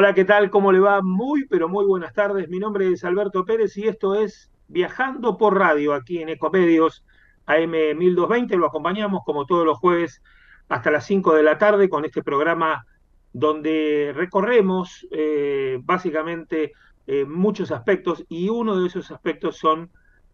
[0.00, 0.48] Hola, ¿qué tal?
[0.48, 1.02] ¿Cómo le va?
[1.02, 2.48] Muy, pero muy buenas tardes.
[2.48, 7.04] Mi nombre es Alberto Pérez y esto es Viajando por Radio aquí en Ecomedios
[7.46, 8.56] AM 1220.
[8.56, 10.22] Lo acompañamos como todos los jueves
[10.68, 12.86] hasta las 5 de la tarde con este programa
[13.32, 16.74] donde recorremos eh, básicamente
[17.08, 19.90] eh, muchos aspectos y uno de esos aspectos son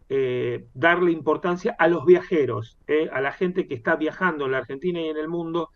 [0.09, 2.77] eh, darle importancia a los viajeros,
[3.11, 5.71] a la gente que está viajando en la Argentina y en el mundo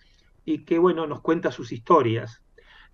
[0.45, 2.43] y que, bueno, nos cuenta sus historias.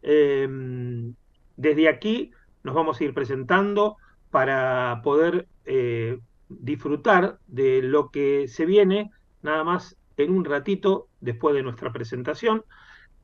[0.07, 1.15] Em,
[1.57, 2.29] desde aquí
[2.63, 3.97] nos vamos a ir presentando
[4.29, 9.09] para poder eh, disfrutar de lo que se viene
[9.41, 12.63] nada más en un ratito después de nuestra presentación,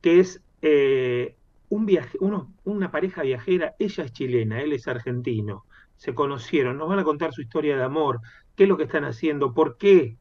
[0.00, 1.36] que es eh,
[1.68, 2.18] un viaje,
[2.64, 5.64] una pareja viajera, ella es chilena, él es argentino,
[5.94, 8.20] se conocieron, nos van a contar su historia de amor,
[8.56, 10.16] qué es lo que están haciendo, por qué,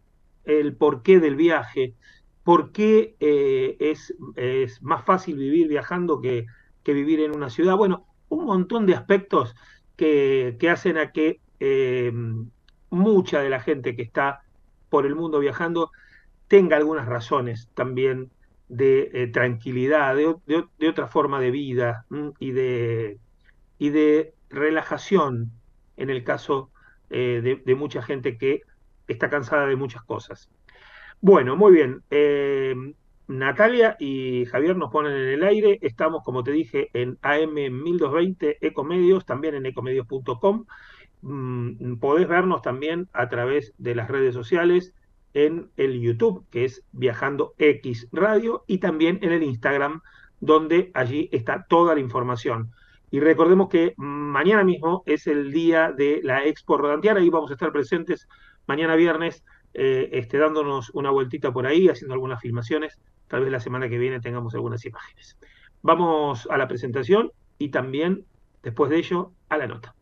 [0.46, 1.96] el porqué del viaje,
[2.44, 6.46] por qué eh, es, es, más fácil vivir viajando que,
[6.84, 7.76] que, vivir en una ciudad.
[7.76, 9.56] Bueno, un montón de aspectos
[9.96, 12.12] que, que hacen a que eh,
[12.90, 14.42] mucha de la gente que está
[14.90, 15.92] por el mundo viajando
[16.48, 18.32] tenga algunas razones también
[18.68, 22.06] de eh, tranquilidad, de, de, de, otra forma de vida
[22.40, 23.20] y, de,
[23.78, 25.52] y de relajación
[25.98, 26.70] en el caso
[27.10, 28.62] de mucha gente que
[29.06, 30.50] está cansada de muchas cosas.
[31.22, 32.04] Bueno, muy bien.
[32.10, 32.76] Eh,
[33.32, 35.80] Natalia y Javier nos ponen en el aire.
[35.82, 40.66] Estamos, como te dije, en AM 1220 Ecomedios, también en ecomedios.com.
[41.22, 44.94] Mm, podés vernos también a través de las redes sociales
[45.34, 50.02] en el YouTube, que es Viajando X Radio, y también en el Instagram,
[50.42, 52.72] donde allí está toda la información.
[53.12, 57.54] Y recordemos que mañana mismo es el día de la Expo Rodantiana y vamos a
[57.54, 58.28] estar presentes
[58.68, 63.00] mañana viernes eh, este, dándonos una vueltita por ahí, haciendo algunas filmaciones.
[63.32, 65.38] Tal vez la semana que viene tengamos algunas imágenes.
[65.82, 68.26] Vamos a la presentación y también,
[68.62, 69.96] después de ello, a la nota.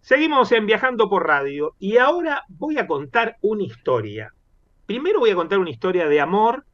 [0.00, 4.34] Seguimos en Viajando por Radio y ahora voy a contar una historia.
[4.90, 6.64] Primero voy a contar una historia de amor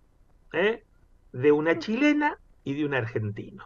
[0.54, 0.84] ¿eh?
[1.32, 3.62] de una chilena y de un argentino.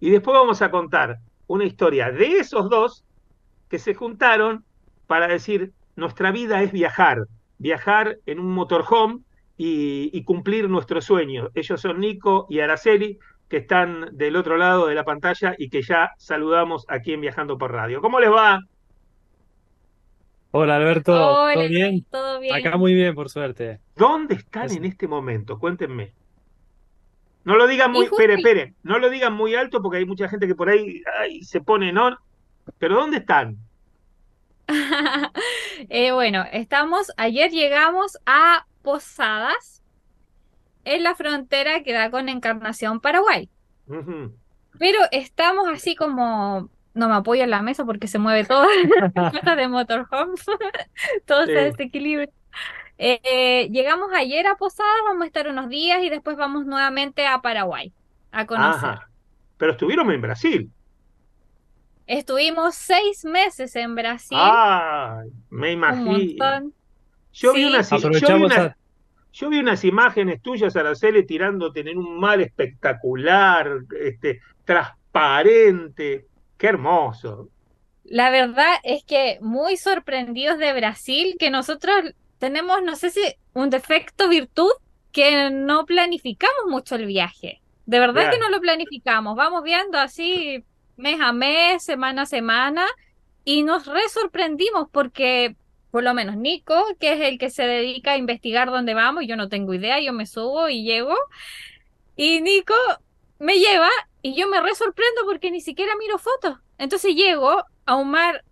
[0.00, 3.04] Y después vamos a contar una historia de esos dos
[3.68, 4.64] que se juntaron
[5.06, 7.28] para decir, nuestra vida es viajar,
[7.58, 9.20] viajar en un motorhome
[9.56, 11.50] y, y cumplir nuestros sueños.
[11.54, 15.82] Ellos son Nico y Araceli, que están del otro lado de la pantalla y que
[15.82, 18.00] ya saludamos aquí en Viajando por Radio.
[18.00, 18.58] ¿Cómo les va?
[20.56, 22.04] Hola Alberto, Hola, ¿todo bien?
[22.12, 22.54] ¿todo bien?
[22.54, 23.80] Acá muy bien, por suerte.
[23.96, 24.76] ¿Dónde están Eso.
[24.76, 25.58] en este momento?
[25.58, 26.12] Cuéntenme.
[27.42, 30.06] No lo digan Y muy, justo- espere, espere, no lo digan muy alto porque hay
[30.06, 32.16] mucha gente que por ahí ay, se pone, ¿no?
[32.78, 33.56] Pero ¿dónde están?
[35.88, 39.82] Eh, bueno, estamos, ayer llegamos a Posadas,
[40.84, 43.48] en la frontera que da con Encarnación, Paraguay.
[44.78, 48.66] Pero estamos así como, no me apoyo en la mesa porque se mueve todo,
[49.32, 50.34] cosas de motorhome,
[51.26, 51.64] todo se Sí.
[51.64, 52.28] desequilibra.
[52.96, 57.26] Eh, eh, llegamos ayer a Posadas, vamos a estar unos días y después vamos nuevamente
[57.26, 57.92] a Paraguay
[58.30, 58.90] a conocer.
[58.90, 59.08] Ajá.
[59.58, 60.70] Pero estuvieron en Brasil.
[62.06, 66.12] Estuvimos seis meses en Brasil, Ay, me un imagino.
[66.12, 66.74] montón.
[67.32, 67.66] Yo vi Sí.
[67.68, 68.76] unas, yo vi unas- a...
[69.32, 73.68] yo vi unas imágenes tuyas, Araceli, tirándote en un mar espectacular,
[74.00, 76.26] este, transparente.
[76.64, 77.50] Qué hermoso.
[78.04, 83.20] La verdad es que muy sorprendidos de Brasil, que nosotros tenemos, no sé si
[83.52, 84.70] un defecto, virtud,
[85.12, 87.60] que no planificamos mucho el viaje.
[87.84, 89.36] De verdad que no lo planificamos.
[89.36, 90.64] Vamos viendo así
[90.96, 92.86] mes a mes, semana a semana,
[93.44, 95.56] y nos re sorprendimos porque,
[95.90, 99.36] por lo menos Nico, que es el que se dedica a investigar dónde vamos, yo
[99.36, 101.14] no tengo idea, yo me subo y llego,
[102.16, 102.72] y Nico
[103.38, 103.90] me lleva
[104.26, 106.58] y yo me re sorprendo porque ni siquiera miro fotos.
[106.78, 108.42] Entonces llego a un mar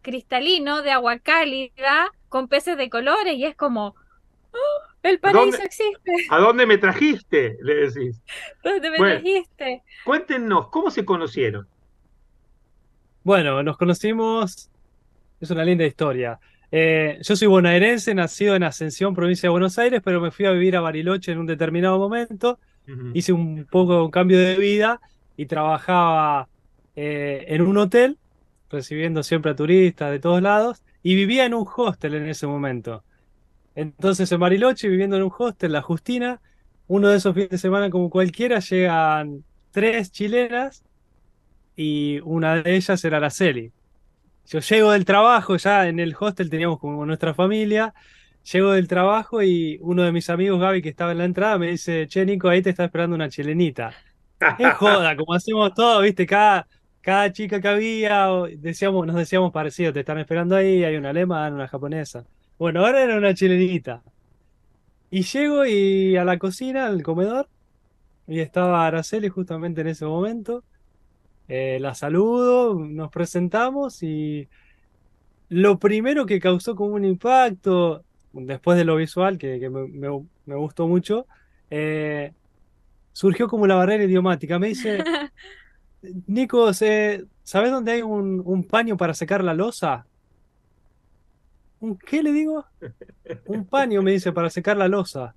[0.00, 3.94] cristalino de agua cálida con peces de colores y es como,
[4.52, 4.56] ¡Oh!
[5.02, 7.58] el paraíso ¿Dónde- existe, ¿A dónde me trajiste?
[7.62, 8.22] Le decís.
[8.64, 9.20] ¿dónde me Bueno.
[9.20, 9.82] trajiste?
[10.06, 11.68] Cuéntenos, ¿cómo se conocieron?
[13.22, 14.70] Bueno, nos conocimos,
[15.40, 16.38] es una linda historia.
[16.72, 20.52] Eh, yo soy bonaerense, nacido en Ascensión, provincia de Buenos Aires, pero me fui a
[20.52, 22.58] vivir a Bariloche en un determinado momento.
[23.12, 24.98] Hice un poco un cambio de vida
[25.38, 26.48] y trabajaba
[26.96, 28.18] eh, en un hotel,
[28.68, 33.04] recibiendo siempre a turistas de todos lados, y vivía en un hostel en ese momento.
[33.76, 36.40] Entonces en Bariloche, viviendo en un hostel, La Justina,
[36.88, 40.84] uno de esos fines de semana como cualquiera, llegan tres chilenas
[41.76, 43.72] y una de ellas era Araceli.
[44.46, 47.94] Yo llego del trabajo, ya en el hostel teníamos como nuestra familia,
[48.52, 51.70] llego del trabajo y uno de mis amigos, Gaby, que estaba en la entrada, me
[51.70, 53.94] dice, che, Nico, ahí te está esperando una chilenita.
[54.58, 56.66] Es joda, como hacemos todo, viste, cada,
[57.32, 61.68] chica que había, decíamos, nos decíamos parecido, te están esperando ahí, hay una alemana, una
[61.68, 62.24] japonesa.
[62.58, 64.02] Bueno, ahora era una chilenita.
[65.10, 67.48] Y llego y a la cocina, al comedor,
[68.26, 70.64] y estaba Araceli justamente en ese momento.
[71.48, 74.48] Eh, la saludo, nos presentamos y
[75.48, 81.26] lo primero que causó como un impacto, después de lo visual, que, me, gustó mucho,
[81.70, 82.32] eh,
[83.18, 84.60] surgió como la barrera idiomática.
[84.60, 85.02] Me dice,
[86.28, 90.06] Nico, ¿sabes dónde hay un, paño para secar la losa?
[91.80, 92.64] ¿Un qué le digo?
[93.46, 95.34] Un paño, me dice, para secar la losa.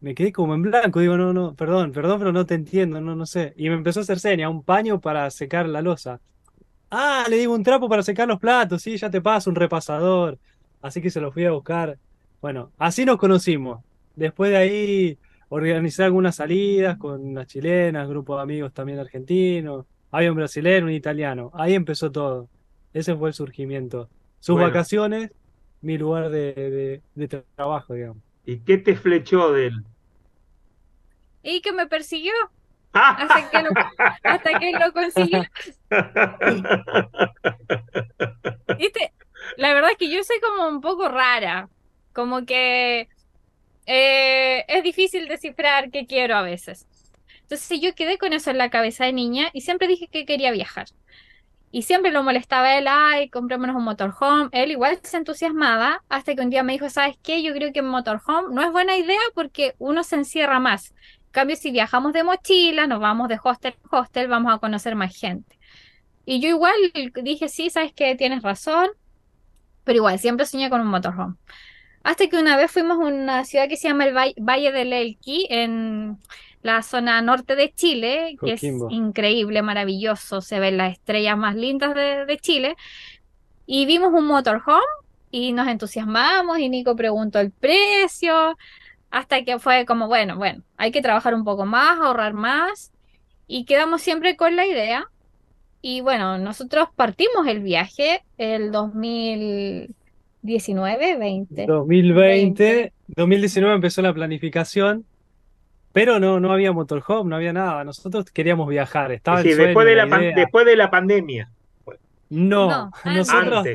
[0.00, 3.14] Me quedé como en blanco, digo, no, no, perdón, perdón, pero no te entiendo, no,
[3.14, 3.54] no sé.
[3.56, 6.20] Y me empezó a hacer seña, un paño para secar la losa.
[6.90, 10.36] Ah, le digo un trapo para secar los platos, sí, ya te paso, un repasador.
[10.82, 11.96] Así que se lo fui a buscar.
[12.40, 13.84] Bueno, así nos conocimos.
[14.16, 15.18] Después de ahí
[15.48, 19.86] organizé algunas salidas con unas chilenas, grupo de amigos también argentinos.
[20.10, 21.50] Había un brasileño, un italiano.
[21.54, 22.48] Ahí empezó todo.
[22.92, 24.08] Ese fue el surgimiento.
[24.40, 25.30] Sus vacaciones,
[25.80, 27.02] mi lugar de,
[27.56, 28.22] trabajo, digamos.
[28.44, 29.84] ¿Y qué te flechó de él?
[31.42, 32.32] Y que me persiguió.
[32.92, 33.70] Hasta que lo,
[34.24, 35.44] hasta que lo consiguió.
[38.78, 39.12] ¿Viste?
[39.56, 41.68] La verdad es que yo soy como un poco rara.
[42.12, 43.08] Como que
[43.88, 46.86] eh, es difícil descifrar qué quiero a veces.
[47.40, 50.52] Entonces yo quedé con eso en la cabeza de niña y siempre dije que quería
[50.52, 50.88] viajar.
[51.70, 54.50] Y siempre lo molestaba él, ay, comprémonos un motorhome.
[54.52, 57.42] Él igual se entusiasmaba hasta que un día me dijo, ¿sabes qué?
[57.42, 60.90] Yo creo que un motorhome no es buena idea porque uno se encierra más.
[61.26, 64.96] En cambio, si viajamos de mochila, nos vamos de hostel a hostel, vamos a conocer
[64.96, 65.58] más gente.
[66.26, 66.74] Y yo igual
[67.22, 68.88] dije, sí, sabes que tienes razón,
[69.84, 71.36] pero igual, siempre soñé con un motorhome.
[72.02, 75.46] Hasta que una vez fuimos a una ciudad que se llama el Valle del Elqui,
[75.50, 76.18] en
[76.62, 81.94] la zona norte de Chile, que es increíble, maravilloso, se ven las estrellas más lindas
[81.94, 82.76] de, Chile.
[83.66, 84.82] Y vimos un motorhome
[85.30, 88.56] y nos entusiasmamos y Nico preguntó el precio,
[89.10, 92.92] hasta que fue como, bueno, bueno, hay que trabajar un poco más, ahorrar más
[93.46, 95.06] y quedamos siempre con la idea.
[95.80, 99.94] Y bueno, nosotros partimos el viaje el 2000
[100.48, 101.66] 19, 20.
[101.66, 105.04] 2020, 2019 empezó la planificación,
[105.92, 107.84] pero no, no había motorhome, no había nada.
[107.84, 109.12] Nosotros queríamos viajar.
[109.12, 111.50] Estaba después, de la después de la pandemia.
[112.30, 113.66] No, nosotros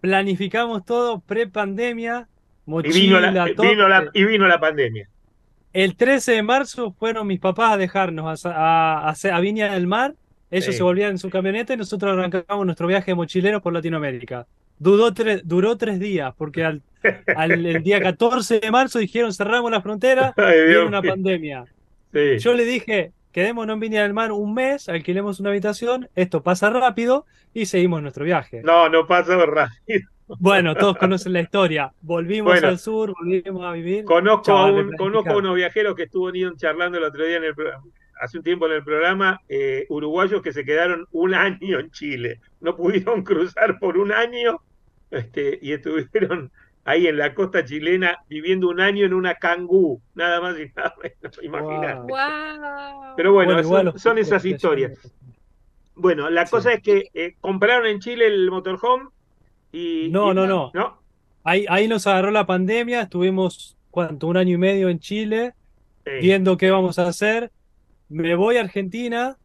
[0.00, 2.28] planificamos todo pre-pandemia,
[2.66, 5.08] mochila, y vino, la, vino la, y vino la pandemia.
[5.72, 10.14] El 13 de marzo fueron mis papás a dejarnos a, a, Viña del Mar.
[10.50, 14.46] Ellos se volvían en su camioneta y nosotros arrancamos nuestro viaje de mochileros por Latinoamérica.
[14.78, 15.10] Duró,
[15.44, 16.82] duró tres días, porque al,
[17.66, 20.34] el día 14 de marzo dijeron cerramos la frontera,
[20.70, 21.64] y una pandemia.
[22.38, 26.70] Yo le dije, quedémonos en Viña del Mar un mes, alquilemos una habitación, esto pasa
[26.70, 28.62] rápido y seguimos nuestro viaje.
[28.62, 30.08] No, no pasa rápido.
[30.26, 31.92] Bueno, todos conocen la historia.
[32.00, 34.04] Volvimos al sur, volvimos a vivir.
[34.04, 37.84] Conozco, a, conozco a unos viajeros que estuvo charlando el otro día en el programa
[38.24, 42.40] hace un tiempo en el programa, eh, uruguayos que se quedaron un año en Chile.
[42.60, 44.60] No pudieron cruzar por un año
[45.10, 46.50] este, y estuvieron
[46.84, 50.94] ahí en la costa chilena viviendo un año en una cangú, nada más y nada
[51.02, 52.12] menos, imagínate.
[53.16, 54.98] Pero bueno, son, esas historias.
[55.94, 59.10] Bueno, la cosa es que eh, compraron en Chile el motorhome
[59.70, 60.08] y...
[60.10, 60.98] No, no, no, no.
[61.44, 64.28] Ahí, ahí nos agarró la pandemia, estuvimos, ¿cuánto?
[64.28, 65.52] Un año y medio en Chile,
[66.20, 67.50] viendo qué vamos a hacer
[68.08, 69.36] me voy a Argentina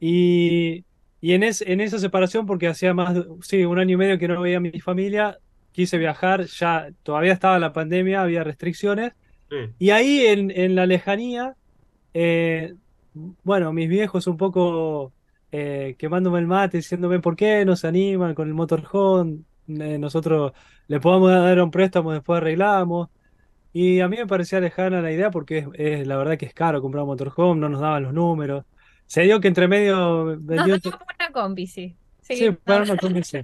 [0.00, 0.84] y,
[1.22, 4.40] en, en esa separación, porque hacía más, de, sí, un año y medio que no
[4.40, 5.38] veía a mi familia,
[5.72, 9.12] quise viajar, ya todavía estaba la pandemia, había restricciones,
[9.78, 11.54] y ahí en, la lejanía,
[12.14, 12.74] eh,
[13.44, 15.12] bueno, mis viejos un poco
[15.52, 20.52] eh, quemándome el mate, diciéndome por qué no se animan con el motorhome, eh, nosotros
[20.88, 23.08] le podamos dar un préstamo, después arreglamos.
[23.78, 26.80] Y a mí me parecía lejana la idea porque es, la verdad que es caro
[26.80, 28.64] comprar un motorhome, no nos daban los números.
[29.04, 30.78] Se dio que entre medio vendió.
[30.82, 31.94] No, una combi, sí.
[32.22, 33.40] Sí, para una combi, sí.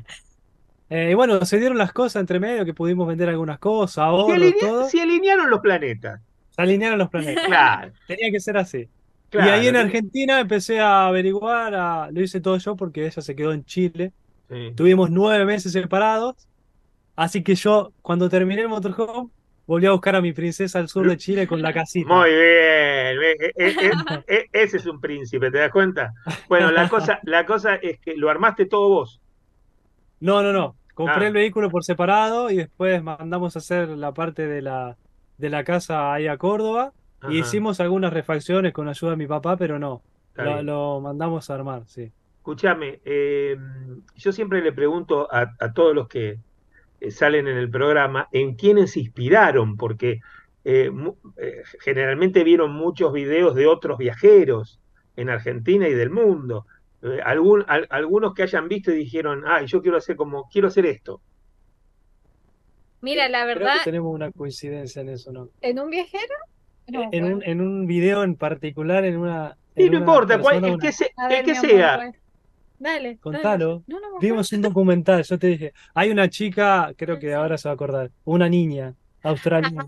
[0.88, 4.38] Eh, y bueno, se dieron las cosas entre medio que pudimos vender algunas cosas, ahora
[4.58, 4.88] todo.
[4.88, 6.22] Se alinearon los planetas.
[6.48, 7.44] Se alinearon los planetas.
[7.44, 7.92] Claro.
[8.06, 8.88] Tenía que ser así.
[9.32, 13.52] Y ahí en Argentina empecé a averiguar, lo hice todo yo porque ella se quedó
[13.52, 14.12] en Chile.
[14.76, 16.36] Tuvimos nueve meses separados.
[17.16, 19.28] Así que yo, cuando terminé el motorhome,
[19.72, 22.06] volví a buscar a mi princesa al sur de Chile con la casita.
[22.12, 22.42] Muy bien,
[23.22, 23.56] e- e-
[24.26, 26.12] e- ese es un príncipe, ¿te das cuenta?
[26.46, 29.20] Bueno, la cosa, la cosa es que lo armaste todo vos.
[30.20, 30.76] No, no, no.
[30.92, 31.28] Compré Ah.
[31.28, 34.98] el vehículo por separado y después mandamos a hacer la parte de la,
[35.38, 39.26] de la casa ahí a Córdoba Ajá, y hicimos algunas refacciones con ayuda de mi
[39.26, 40.02] papá, pero no.
[40.34, 42.12] Lo, mandamos a armar, sí.
[42.36, 43.56] Escúchame, eh,
[44.16, 46.38] yo siempre le pregunto a, a todos los que
[47.02, 50.20] eh, salen en el programa en quiénes se inspiraron, porque
[50.64, 50.90] eh,
[51.38, 54.80] eh, generalmente vieron muchos videos de otros viajeros
[55.16, 56.66] en Argentina y del mundo.
[57.02, 60.68] Eh, algún- al- algunos que hayan visto y dijeron, ay, yo quiero hacer como, quiero
[60.68, 61.20] hacer esto.
[63.00, 65.48] Mira, la Creo verdad, que tenemos una coincidencia en eso, ¿no?
[65.60, 66.34] en un viajero,
[66.88, 70.34] no En un, en un video en particular, en una, Y en no una importa,
[70.34, 70.40] el
[70.74, 71.50] una- que, se- el ver, que
[71.96, 72.14] amor,
[72.82, 73.16] Dale.
[73.18, 73.84] Contalo.
[73.86, 74.18] No, no.
[74.20, 77.74] Vimos un documental, yo te dije, hay una chica, creo que ahora se va a
[77.74, 79.86] acordar, una niña australiana.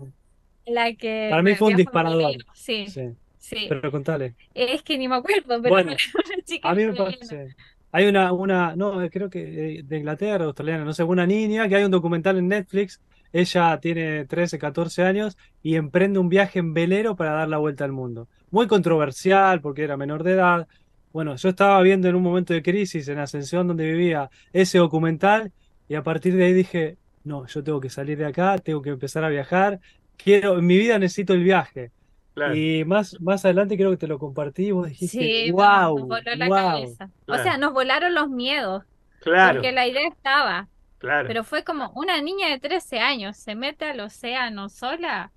[0.65, 2.37] La que Para mí fue un disparador.
[2.53, 3.65] Sí, Sí, sí.
[3.67, 4.35] pero contale.
[4.53, 5.91] Es que ni me acuerdo, pero Bueno,
[6.25, 7.55] una chica A mí me parece.
[7.91, 11.67] Hay una, una, no, eh, creo que eh, de Inglaterra, australiana, no sé, una niña
[11.67, 13.01] que hay un documental en Netflix.
[13.33, 17.83] Ella tiene 13, 14 años y emprende un viaje en velero para dar la vuelta
[17.83, 18.29] al mundo.
[18.51, 20.67] Muy controversial porque era menor de edad.
[21.15, 25.53] Bueno, yo estaba viendo en un momento de crisis en Ascensión donde vivía ese documental
[25.87, 28.89] y a partir de ahí dije, no, yo tengo que salir de acá, tengo que
[28.89, 29.79] empezar a viajar.
[30.17, 31.93] Quiero, en mi vida necesito el viaje.
[32.33, 36.07] Claro, Y más, más adelante creo que te lo compartí vos dijiste, Sí, wow, nos
[36.09, 36.57] voló la wow.
[36.57, 37.09] cabeza.
[37.29, 38.83] O sea, nos volaron los miedos,
[39.21, 40.67] claro, porque la idea estaba,
[40.97, 45.31] claro, pero fue como una niña de 13 años se mete al océano sola,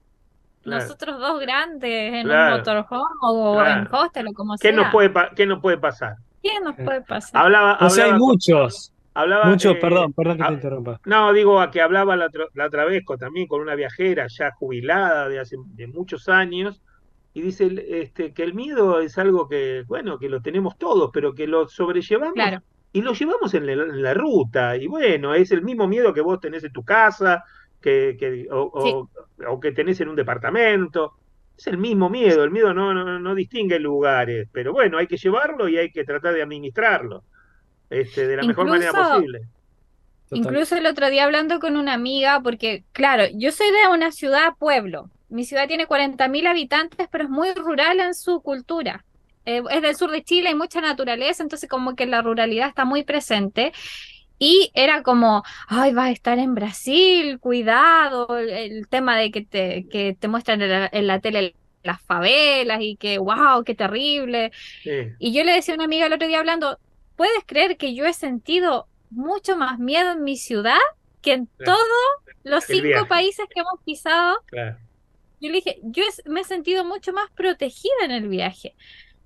[0.68, 0.82] claro.
[0.84, 2.54] nosotros dos grandes en Claro.
[2.54, 4.92] un motorhome o en hostel o como ¿Qué nos sea.
[4.92, 6.16] puede, qué nos puede pasar?
[6.42, 7.42] ¿Qué nos puede pasar?
[7.44, 10.54] Hablaba, O sea, hay hablaba con- muchos, hablaba, muchos, eh, perdón, perdón que ah, te
[10.54, 11.00] interrumpa.
[11.04, 14.26] No, digo a que hablaba la, otra- la otra vez con, también con una viajera
[14.28, 16.80] ya jubilada de hace de muchos años
[17.34, 21.34] y dice este, que el miedo es algo que, bueno, que lo tenemos todos, pero
[21.34, 24.76] que lo sobrellevamos Claro, y lo llevamos en la, en la ruta.
[24.76, 27.44] Y bueno, es el mismo miedo que vos tenés en tu casa
[27.80, 28.90] que, que- o, Sí.
[28.94, 29.08] o-
[29.52, 31.14] o que tenés en un departamento.
[31.56, 35.16] Es el mismo miedo, el miedo no, no, no distingue lugares, pero bueno, hay que
[35.16, 37.24] llevarlo y hay que tratar de administrarlo
[37.90, 39.40] este, de la mejor manera posible.
[40.28, 40.38] Total.
[40.38, 44.52] Incluso el otro día hablando con una amiga, porque claro, yo soy de una ciudad
[44.58, 45.10] pueblo.
[45.30, 49.04] Mi ciudad tiene 40.000 habitantes, pero es muy rural en su cultura.
[49.44, 52.84] Eh, es del sur de Chile, hay mucha naturaleza, entonces como que la ruralidad está
[52.84, 53.72] muy presente.
[54.38, 59.86] Y era como, ay, vas a estar en Brasil, cuidado, el, tema de que te,
[59.88, 64.52] que te muestran en la, en la tele las favelas y que, wow, qué terrible.
[64.82, 64.90] Sí.
[65.18, 66.78] Y yo le decía a una amiga el otro día hablando,
[67.16, 70.76] ¿puedes creer que yo he sentido mucho más miedo en mi ciudad
[71.22, 71.74] que en Claro.
[71.76, 73.06] todos los El cinco viaje.
[73.06, 74.40] países que hemos pisado?
[74.46, 74.76] Claro.
[75.40, 78.74] Yo le dije, yo me he sentido mucho más protegida en el viaje.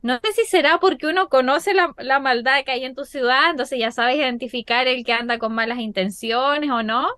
[0.03, 3.51] No sé si será porque uno conoce la, la maldad que hay en tu ciudad,
[3.51, 7.09] entonces ya sabes identificar el que anda con malas intenciones o no.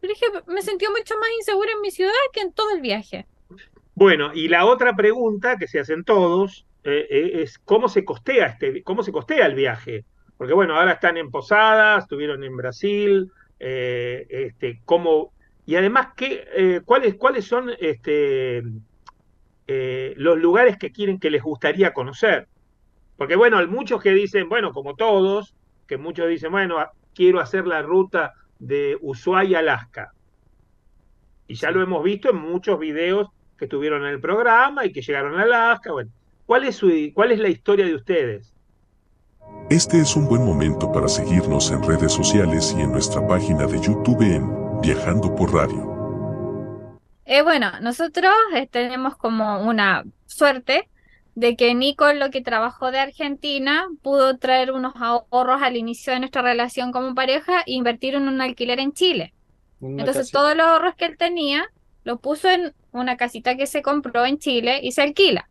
[0.00, 3.26] Pero dije, me sentí mucho más insegura en mi ciudad que en todo el viaje.
[3.94, 8.46] Bueno, y la otra pregunta que se hacen todos eh, eh, es cómo se costea
[8.46, 10.04] este, cómo se costea el viaje.
[10.38, 15.34] Porque bueno, ahora están en Posadas, estuvieron en Brasil, eh, este, cómo,
[15.66, 18.62] y además qué, eh, cuáles, cuáles son este,
[19.72, 22.48] eh, los lugares que quieren que les gustaría conocer.
[23.16, 25.54] Porque bueno, hay muchos que dicen, bueno, como todos,
[25.86, 26.76] que muchos dicen, bueno,
[27.14, 30.12] quiero hacer la ruta de Ushuaia a Alaska.
[31.46, 31.74] Y ya Sí.
[31.74, 35.42] lo hemos visto en muchos videos que estuvieron en el programa y que llegaron a
[35.42, 35.92] Alaska.
[35.92, 36.10] Bueno,
[36.46, 38.52] ¿cuál es, su, cuál es la historia de ustedes?
[39.68, 43.80] Este es un buen momento para seguirnos en redes sociales y en nuestra página de
[43.80, 45.89] YouTube en Viajando por Radio.
[47.30, 50.90] Eh, bueno, nosotros eh, tenemos como una suerte
[51.36, 56.18] de que Nico, lo que trabajó de Argentina, pudo traer unos ahorros al inicio de
[56.18, 59.34] nuestra relación como pareja e invertir en un alquiler en Chile.
[59.80, 60.38] Una Entonces, casita.
[60.40, 61.66] todos los ahorros que él tenía,
[62.04, 65.49] lo puso en una casita que se compró en Chile y se alquila.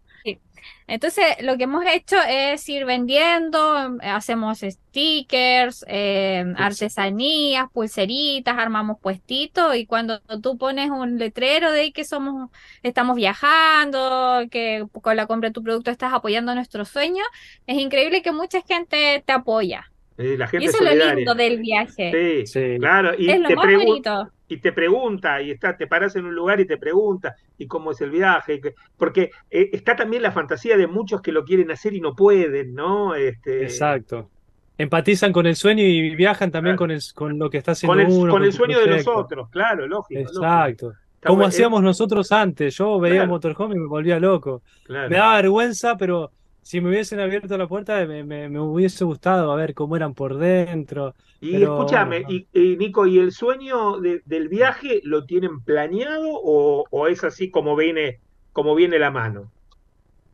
[0.87, 9.75] Entonces, lo que hemos hecho es ir vendiendo, hacemos stickers, eh, artesanías, pulseritas, armamos puestitos
[9.75, 12.49] y cuando tú pones un letrero de que somos,
[12.83, 17.23] estamos viajando, que con la compra de tu producto estás apoyando nuestro sueño,
[17.67, 19.91] es increíble que mucha gente te apoya.
[20.21, 22.43] Eh, la Y eso es lo lindo del viaje.
[22.43, 22.75] Sí, Sí.
[22.77, 23.11] claro.
[23.17, 24.29] Y Es lo te más pregun- bonito.
[24.49, 27.91] y te pregunta, y está, te paras en un lugar y te pregunta, ¿y cómo
[27.91, 28.59] es el viaje?
[28.97, 32.75] Porque eh, está también la fantasía de muchos que lo quieren hacer y no pueden,
[32.75, 33.15] ¿no?
[33.15, 34.29] Este, Exacto.
[34.77, 36.87] Empatizan con el sueño y viajan también Claro.
[36.87, 39.07] con el, con lo que está Con haciendo el, uno, con el sueño de los
[39.07, 40.19] otros, claro, lógico.
[40.21, 40.41] lógico.
[40.43, 40.93] Exacto.
[41.25, 42.75] como hacíamos nosotros antes.
[42.77, 44.63] Yo veía motorhome y me volvía loco.
[44.87, 46.31] Me daba vergüenza, pero
[46.69, 51.15] si me hubiesen abierto la puerta me, hubiese gustado a ver cómo eran por dentro.
[51.41, 52.45] Y escúchame, y,
[52.77, 58.19] Nico, ¿y el sueño del viaje lo tienen planeado o, es así como viene,
[58.53, 59.51] como viene la mano?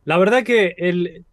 [0.04, 1.24] La verdad que el,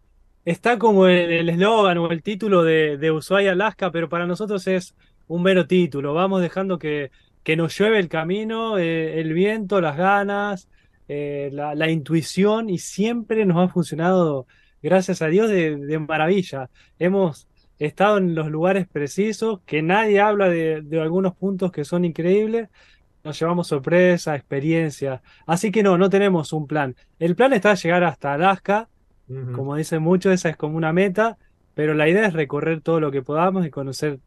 [0.46, 4.94] está como el eslogan o el título de, de Ushuaia, Alaska, pero para nosotros es
[5.28, 6.14] un mero título.
[6.14, 7.10] Vamos dejando que,
[7.42, 10.66] que nos llueve el camino, eh, el viento, las ganas,
[11.06, 14.46] eh, la, intuición y siempre nos ha funcionado,
[14.84, 16.68] gracias a Dios, de, maravilla.
[16.98, 17.48] Hemos
[17.78, 22.68] estado en los lugares precisos, que nadie habla de, algunos puntos que son increíbles.
[23.24, 25.22] Nos llevamos sorpresa, experiencia.
[25.46, 26.94] Así que no, no tenemos un plan.
[27.18, 28.88] El plan está llegar hasta Alaska.
[29.54, 31.38] Como dicen muchos, esa es como una meta.
[31.72, 34.18] Pero la idea es recorrer todo lo que podamos y conocer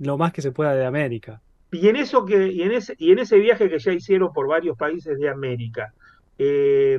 [0.00, 1.40] lo más que se pueda de América.
[1.70, 4.48] Y en eso que, y en ese, y en ese viaje que ya hicieron por
[4.48, 5.94] varios países de América,
[6.36, 6.98] eh,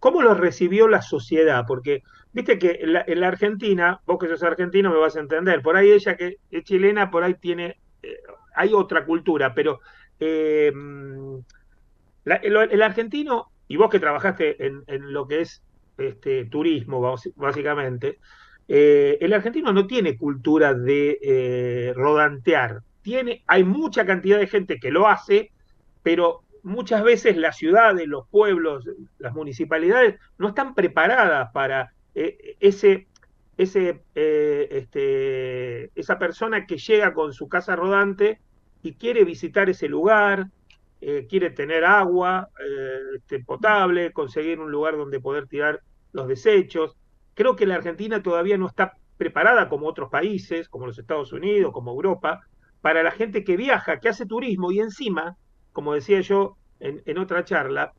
[0.00, 1.64] ¿cómo lo recibió la sociedad?
[1.68, 2.02] Porque
[2.32, 5.92] viste que en la, Argentina, vos que sos argentino me vas a entender, por ahí
[5.92, 8.18] ella que es chilena, por ahí tiene, eh,
[8.56, 9.80] hay otra cultura, pero
[10.18, 10.72] eh,
[12.24, 15.62] el, argentino, y vos que trabajaste en, lo que es
[15.98, 18.18] este, turismo, básicamente,
[18.66, 22.80] eh, el argentino no tiene cultura de rodantear.
[23.02, 25.50] Tiene, hay mucha cantidad de gente que lo hace,
[26.02, 28.88] pero muchas veces las ciudades, los pueblos,
[29.18, 33.06] las municipalidades no están preparadas para eh, ese,
[33.56, 38.40] ese, este, esa persona que llega con su casa rodante
[38.82, 40.46] y quiere visitar ese lugar,
[41.28, 42.50] quiere tener agua
[43.14, 45.80] este, potable, conseguir un lugar donde poder tirar
[46.12, 46.96] los desechos.
[47.34, 51.72] Creo que la Argentina todavía no está preparada como otros países, como los Estados Unidos,
[51.72, 52.40] como Europa,
[52.80, 55.36] para la gente que viaja, que hace turismo y encima,
[55.72, 57.92] como decía yo en, otra charla,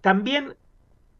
[0.00, 0.54] también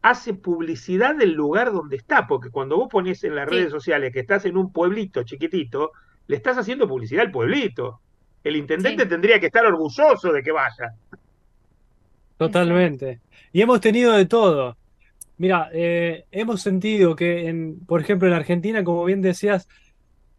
[0.01, 4.19] hace publicidad del lugar donde está, porque cuando vos pones en las redes sociales que
[4.19, 5.91] estás en un pueblito chiquitito,
[6.27, 8.01] le estás haciendo publicidad al pueblito.
[8.43, 10.93] El intendente tendría que estar orgulloso de que vaya.
[12.37, 13.21] Totalmente.
[13.51, 14.77] Y hemos tenido de todo.
[15.37, 19.67] Mira, eh, hemos sentido que, en, por ejemplo, en Argentina, como bien decías,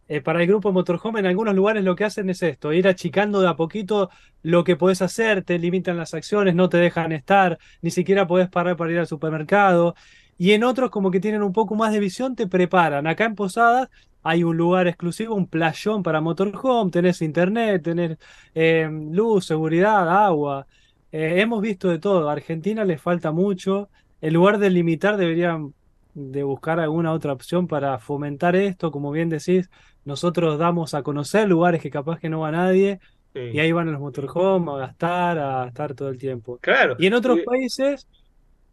[0.07, 3.41] eh, para el grupo Motorhome, en algunos lugares lo que hacen es esto, ir achicando
[3.41, 4.09] de a poquito
[4.41, 8.49] lo que podés hacer, te limitan las acciones, no te dejan estar, ni siquiera podés
[8.49, 9.95] parar para ir al supermercado.
[10.37, 13.07] Y en otros, como que tienen un poco más de visión, te preparan.
[13.07, 13.89] Acá en Posadas
[14.23, 18.17] hay un lugar exclusivo, un playón para motorhome, tenés internet, tenés
[18.53, 20.67] eh, luz, seguridad, agua.
[21.11, 22.29] hemos visto de todo.
[22.29, 23.89] A Argentina le falta mucho
[24.21, 25.73] en lugar de limitar, deberían
[26.13, 28.91] de buscar alguna otra opción para fomentar esto.
[28.91, 29.69] Como bien decís,
[30.07, 32.99] nosotros damos a conocer lugares que capaz que no va nadie.
[33.33, 36.57] Y ahí van los motorhomes a gastar, a estar todo el tiempo.
[36.59, 36.95] Claro.
[36.97, 38.07] Y en otros países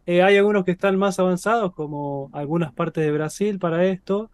[0.07, 4.31] eh, hay algunos que están más avanzados, como algunas partes de Brasil para esto,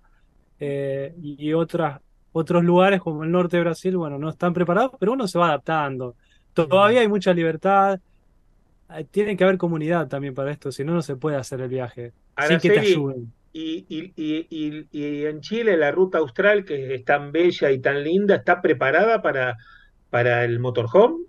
[0.61, 5.13] eh, y otras, otros lugares como el norte de Brasil, bueno, no están preparados, pero
[5.13, 6.15] uno se va adaptando.
[6.53, 7.99] Todavía hay mucha libertad,
[9.11, 12.13] tiene que haber comunidad también para esto, si no, no se puede hacer el viaje.
[12.47, 13.33] sin que te ayuden.
[13.53, 13.85] Y,
[14.17, 19.23] y, en Chile la ruta austral, que es tan bella y tan linda, ¿está preparada
[19.23, 19.57] para,
[20.09, 21.25] para el motorhome?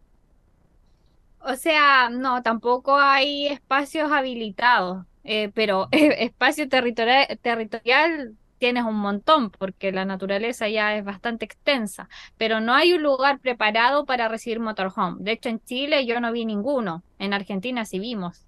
[1.40, 9.50] O sea, no, tampoco hay espacios habilitados, eh, pero espacio territorial, territorial tienes un montón
[9.50, 12.08] porque la naturaleza ya es bastante extensa,
[12.38, 15.18] pero no hay un lugar preparado para recibir motorhome.
[15.20, 18.46] De hecho, en Chile yo no vi ninguno, en Argentina sí vimos,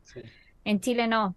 [0.65, 1.35] en Chile no.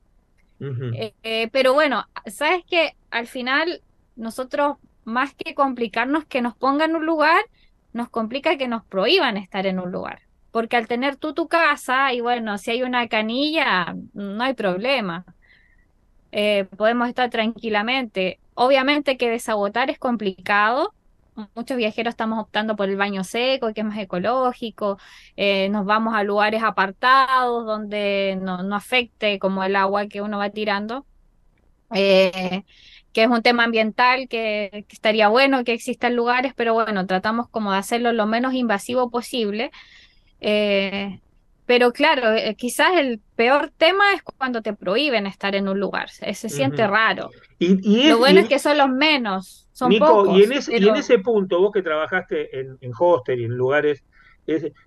[0.61, 3.83] Eh, eh, pero bueno, sabes que al final
[4.17, 7.45] nosotros, más que complicarnos que nos pongan un lugar,
[7.93, 10.23] nos complica que nos prohíban estar en un lugar.
[10.51, 15.25] Porque al tener tú tu casa, y bueno, si hay una canilla, no hay problema.
[16.33, 18.41] Eh, podemos estar tranquilamente.
[18.55, 20.95] Obviamente que desagotar es complicado.
[21.55, 24.99] Muchos viajeros estamos optando por el baño seco, que es más ecológico.
[25.37, 30.51] Eh, nos vamos a lugares apartados donde no, afecte como el agua que uno va
[30.51, 31.05] tirando.
[31.95, 32.65] Eh,
[33.17, 37.73] que es un tema ambiental que, estaría bueno que existan lugares, pero bueno, tratamos como
[37.73, 39.71] de hacerlo lo menos invasivo posible.
[40.41, 41.19] Eh,
[41.65, 46.11] pero claro, eh, quizás el peor tema es cuando te prohíben estar en un lugar.
[46.11, 47.31] Se, siente raro.
[47.59, 50.39] Y, Lo bueno es que son los menos, son pocos.
[50.39, 53.57] Y en, ese, y en ese punto, vos que trabajaste en, en hostel y en
[53.59, 54.03] lugares,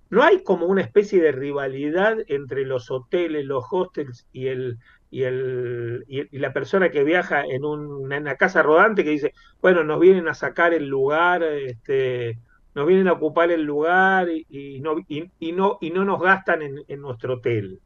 [0.08, 4.78] ¿no hay como una especie de rivalidad entre los hoteles, los hostels y el,
[5.12, 9.32] y, el, y, la persona que viaja en, un, en una casa rodante que dice,
[9.62, 12.40] bueno, nos vienen a sacar el lugar, este,
[12.74, 17.00] nos vienen a ocupar el lugar y, no, y, no, y no nos gastan en,
[17.00, 17.80] nuestro hotel.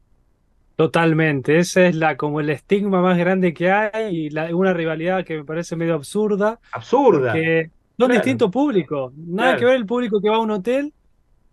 [0.75, 5.23] Totalmente, ese es la como el estigma más grande que hay y la, una rivalidad
[5.23, 6.59] que me parece medio absurda.
[6.71, 7.33] Absurda.
[7.33, 9.13] Que son distintos públicos.
[9.15, 10.93] Nada que ver el público que va a un hotel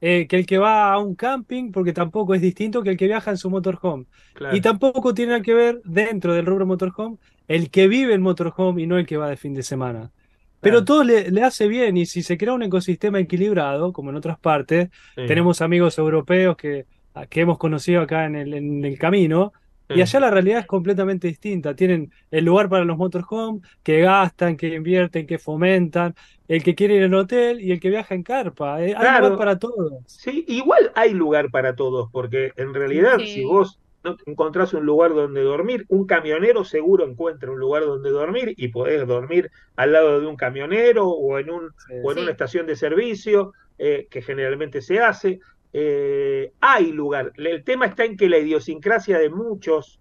[0.04, 3.06] eh, que el que va a un camping, porque tampoco es distinto que el que
[3.06, 4.06] viaja en su motorhome.
[4.52, 8.86] Y tampoco tiene que ver dentro del rubro motorhome el que vive en motorhome y
[8.88, 10.10] no el que va de fin de semana.
[10.58, 14.40] Pero todo le, hace bien y si se crea un ecosistema equilibrado, como en otras
[14.40, 16.86] partes, tenemos amigos europeos que,
[17.28, 19.52] que hemos conocido acá en el, en el camino,
[19.88, 21.74] y allá la realidad es completamente distinta.
[21.74, 26.14] Tienen el lugar para los motorhome, que gastan, que invierten, que fomentan,
[26.48, 28.82] el que quiere ir al hotel y el que viaja en carpa.
[28.82, 29.92] Eh, hay lugar para todos.
[30.06, 35.14] Sí, igual hay lugar para todos, porque en realidad si vos no encontrás un lugar
[35.14, 40.20] donde dormir, un camionero seguro encuentra un lugar donde dormir y podés dormir al lado
[40.20, 41.70] de un camionero o en, un,
[42.02, 45.40] o en una estación de servicio, eh, que generalmente se hace.
[45.72, 47.32] Eh, hay lugar.
[47.36, 50.00] El tema está en que la idiosincrasia de muchos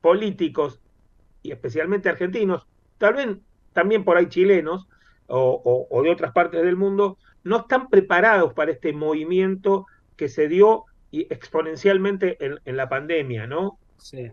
[0.00, 0.80] políticos,
[1.42, 2.66] y especialmente argentinos,
[2.98, 3.28] tal vez
[3.72, 4.88] también por ahí chilenos
[5.28, 10.84] o, de otras partes del mundo, no están preparados para este movimiento que se dio
[11.12, 13.78] exponencialmente en, la pandemia, ¿no?
[13.96, 14.30] Sí.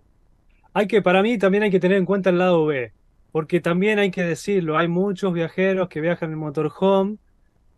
[0.73, 2.91] Hay que, para mí también hay que tener en cuenta el lado B,
[3.31, 7.17] porque también hay que decirlo, hay muchos viajeros que viajan en motorhome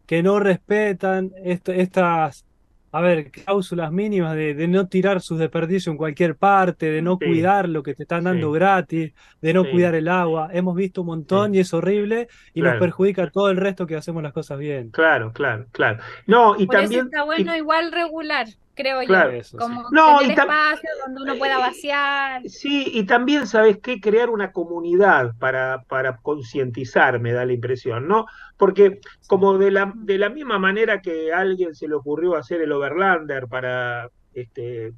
[0.06, 2.46] que no respetan estas
[2.96, 7.68] a ver, cláusulas mínimas de, no tirar sus desperdicios en cualquier parte, de no cuidar
[7.68, 10.50] lo que te están dando gratis, de no cuidar el agua.
[10.54, 13.98] Hemos visto un montón y es horrible y nos perjudica a todo el resto que
[13.98, 14.92] hacemos las cosas bien.
[14.92, 16.00] Claro, claro, claro.
[16.26, 17.08] No, y también.
[17.08, 19.58] está bueno igual regular creo yo.
[19.58, 22.42] como no, tener espacio donde uno pueda vaciar.
[22.48, 24.00] Sí, y también, ¿sabes qué?
[24.00, 28.26] Crear una comunidad para, para concientizar, me da la impresión, ¿no?
[28.58, 32.62] Porque como de la, de la misma manera que a alguien se le ocurrió hacer
[32.62, 34.94] el overlander para este, eh,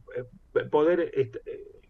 [0.70, 1.42] poder este,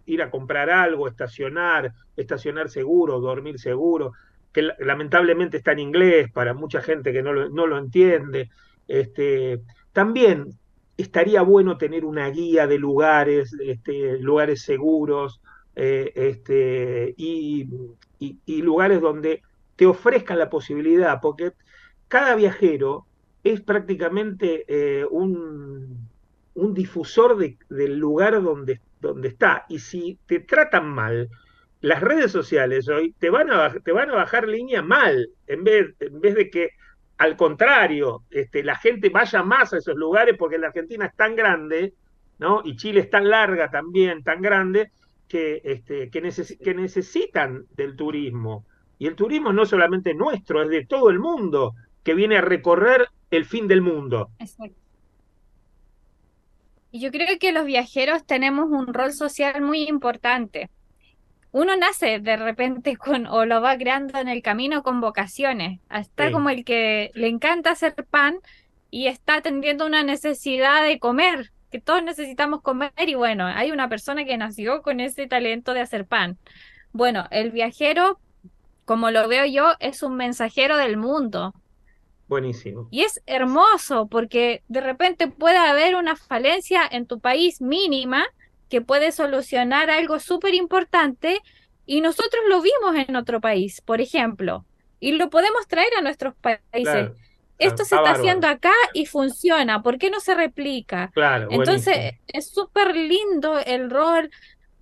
[0.05, 4.13] ir a comprar algo, estacionar, estacionar seguro, dormir seguro,
[4.51, 8.49] que lamentablemente está en inglés para mucha gente que no lo, no lo entiende.
[8.87, 10.57] Este, también
[10.97, 15.39] estaría bueno tener una guía de lugares, este, lugares seguros
[15.75, 17.69] eh, este, y,
[18.47, 19.43] lugares donde
[19.75, 21.53] te ofrezcan la posibilidad, porque
[22.07, 23.05] cada viajero
[23.43, 26.09] es prácticamente eh, un,
[26.55, 29.65] difusor del lugar donde, donde está.
[29.69, 31.29] Y si te tratan mal,
[31.81, 35.93] las redes sociales hoy te van a, te van a bajar línea mal, en vez,
[35.99, 36.71] en vez de que
[37.17, 41.35] al contrario, este, la gente vaya más a esos lugares porque la Argentina es tan
[41.35, 41.93] grande,
[42.37, 42.61] ¿no?
[42.63, 44.91] Y Chile es tan larga también, tan grande,
[45.27, 46.21] que, este, que,
[46.73, 48.65] necesitan del turismo.
[48.99, 53.09] Y el turismo no solamente nuestro, es de todo el mundo que viene a recorrer
[53.31, 54.29] el fin del mundo.
[54.39, 54.77] Exacto.
[56.91, 60.69] Y yo creo que los viajeros tenemos un rol social muy importante
[61.51, 65.79] uno nace de repente con, o lo va creando en el camino con vocaciones.
[65.89, 68.39] Está como el que le encanta hacer pan
[68.91, 73.89] y está atendiendo una necesidad de comer, que todos necesitamos comer y bueno, hay una
[73.89, 76.37] persona que nació con ese talento de hacer pan.
[76.91, 78.19] Bueno, el viajero,
[78.85, 81.53] como lo veo yo, es un mensajero del mundo.
[82.27, 82.87] Buenísimo.
[82.91, 88.25] Y es hermoso porque de repente puede haber una falencia en tu país mínima
[88.69, 91.41] que puede solucionar algo súper importante
[91.85, 94.65] y nosotros lo vimos en otro país, por ejemplo,
[94.99, 97.11] y lo podemos traer a nuestros países.
[97.59, 101.09] Esto se está haciendo acá y funciona, ¿por qué no se replica?
[101.13, 104.29] Claro, Entonces, es súper lindo el rol.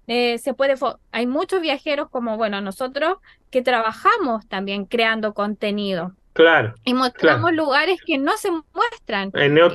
[0.07, 0.75] Eh, se puede
[1.11, 3.17] hay muchos viajeros como bueno nosotros
[3.49, 9.31] que trabajamos también creando contenido claro y mostramos lugares que no se muestran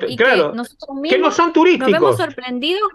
[0.06, 2.88] y claro que, que no son turísticos nos vemos sorprendidos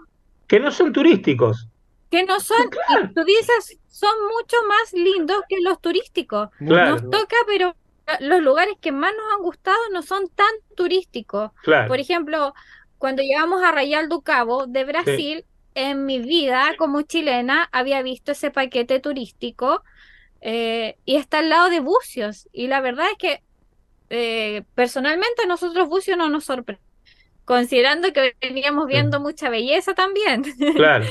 [0.46, 1.68] que no son turísticos.
[2.10, 2.70] Que no son,
[3.14, 6.50] tú dices, son mucho más lindos que los turísticos.
[6.60, 7.74] Nos toca, pero
[8.20, 11.50] los lugares que más nos han gustado no son tan turísticos.
[11.88, 12.54] Por ejemplo,
[12.98, 18.32] cuando llegamos a Rayal do Cabo de Brasil, en mi vida como chilena había visto
[18.32, 19.82] ese paquete turístico
[20.40, 22.48] eh, y está al lado de Bucios.
[22.52, 23.42] Y la verdad es que
[24.08, 26.85] eh, personalmente a nosotros Bucios no nos sorprende
[27.46, 30.44] considerando que veníamos viendo mucha belleza también.
[30.74, 31.06] Claro.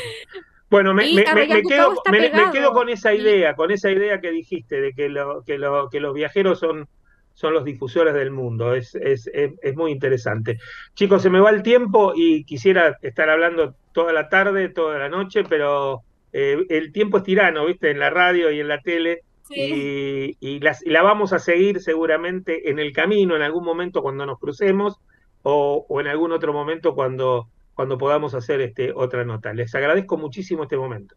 [0.70, 1.04] Bueno, me,
[2.52, 6.02] quedo, con esa idea, con esa idea que dijiste de que, lo, que, lo, que
[6.02, 6.88] los viajeros son,
[7.34, 8.76] son los difusores del mundo.
[8.76, 10.60] Es, es, es, muy interesante.
[10.94, 15.08] Chicos, se me va el tiempo y quisiera estar hablando toda la tarde, toda la
[15.08, 16.02] noche, pero
[16.34, 17.92] eh, el tiempo es tirano, ¿viste?
[17.92, 22.80] En la radio y en la tele y, y la vamos a seguir seguramente en
[22.80, 25.00] el camino, en algún momento cuando nos crucemos
[25.48, 29.54] o, o en algún otro momento cuando, cuando podamos hacer este, otra nota.
[29.54, 31.16] Les agradezco muchísimo este momento.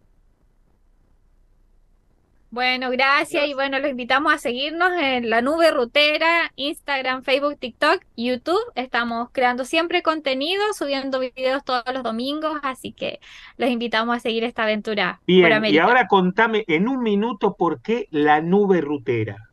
[2.50, 8.02] Bueno, gracias y bueno, los invitamos a seguirnos en la nube rutera, Instagram, Facebook, TikTok,
[8.16, 8.60] YouTube.
[8.74, 13.20] Estamos creando siempre contenido, subiendo videos todos los domingos, así que
[13.56, 15.20] los invitamos a seguir esta aventura.
[15.26, 19.48] Bien, y ahora contame en un minuto por qué la nube rutera.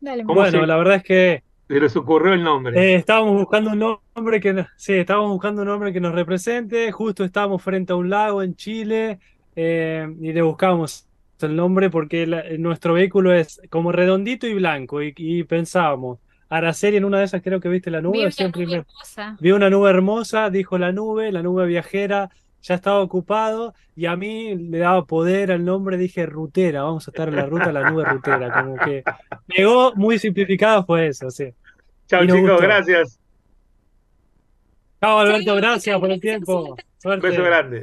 [0.00, 2.78] bueno, la verdad es que se les ocurrió el nombre.
[2.78, 6.92] Eh, estábamos buscando un nombre que sí, estábamos buscando un nombre que nos represente.
[6.92, 9.18] Justo estábamos frente a un lago en Chile
[9.54, 11.06] eh, y le buscamos
[11.40, 12.26] el nombre porque
[12.58, 17.60] nuestro vehículo es como redondito y blanco y, pensábamos, Araceli en una de esas creo
[17.60, 18.30] que viste la nube.
[18.30, 19.36] Vi una nube hermosa.
[19.40, 22.30] Vi una nube hermosa, dijo la nube, la nube viajera,
[22.66, 27.12] ya estaba ocupado y a mí le daba poder al nombre, dije rutera, vamos a
[27.12, 29.04] estar en la ruta la nube rutera, como que
[29.46, 31.54] llegó muy simplificado fue eso, sí.
[32.08, 33.20] Chao chicos, gracias.
[35.00, 36.76] Chao Alberto, gracias por el tiempo.
[37.04, 37.82] Un beso grande.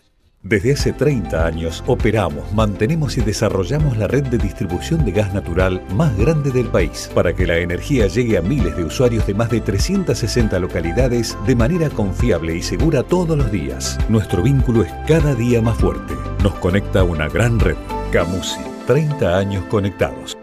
[0.43, 5.83] Desde hace 30 años operamos, mantenemos y desarrollamos la red de distribución de gas natural
[5.93, 9.51] más grande del país para que la energía llegue a miles de usuarios de más
[9.51, 13.99] de 360 localidades de manera confiable y segura todos los días.
[14.09, 16.15] Nuestro vínculo es cada día más fuerte.
[16.41, 17.77] Nos conecta una gran red.
[18.11, 20.35] Camusi, 30 años conectados.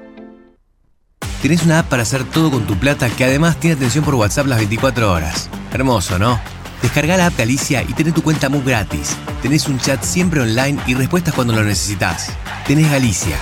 [1.43, 4.47] Tienes una app para hacer todo con tu plata que además tiene atención por WhatsApp
[4.47, 5.51] las 24 horas.
[5.73, 6.39] Hermoso, ¿no?
[6.83, 9.17] Descarga la app de Alicia y tenés tu cuenta muy gratis.
[9.43, 12.31] Tenés un chat siempre online y respuestas cuando lo necesitas.
[12.67, 13.37] Tenés Galicia.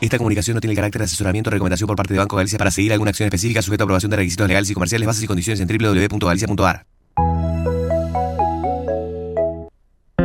[0.00, 2.58] Esta comunicación no tiene el carácter de asesoramiento o recomendación por parte de Banco Galicia
[2.58, 5.26] para seguir alguna acción específica sujeta a aprobación de requisitos legales y comerciales, bases y
[5.26, 6.86] condiciones en www.galicia.ar.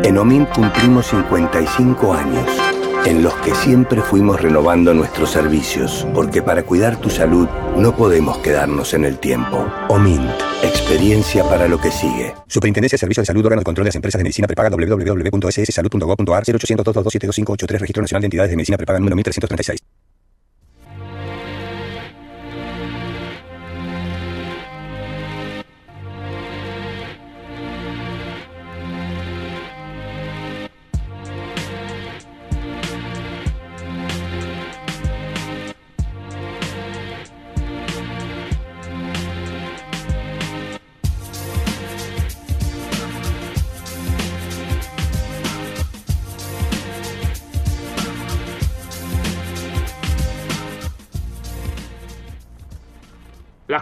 [0.04, 2.63] En OMINT cumplimos 55 años
[3.06, 8.38] en los que siempre fuimos renovando nuestros servicios, porque para cuidar tu salud no podemos
[8.40, 9.68] quedarnos en el tiempo.
[9.90, 10.30] OMINT,
[10.64, 12.34] experiencia para lo que sigue.
[12.48, 16.44] Superintendencia de Servicios de Salud, órgano de control de las empresas de medicina prepaga www.sssalud.gov.ar
[16.46, 20.03] 0800 2272583 Registro Nacional de Entidades de Medicina Prepaga número 1336.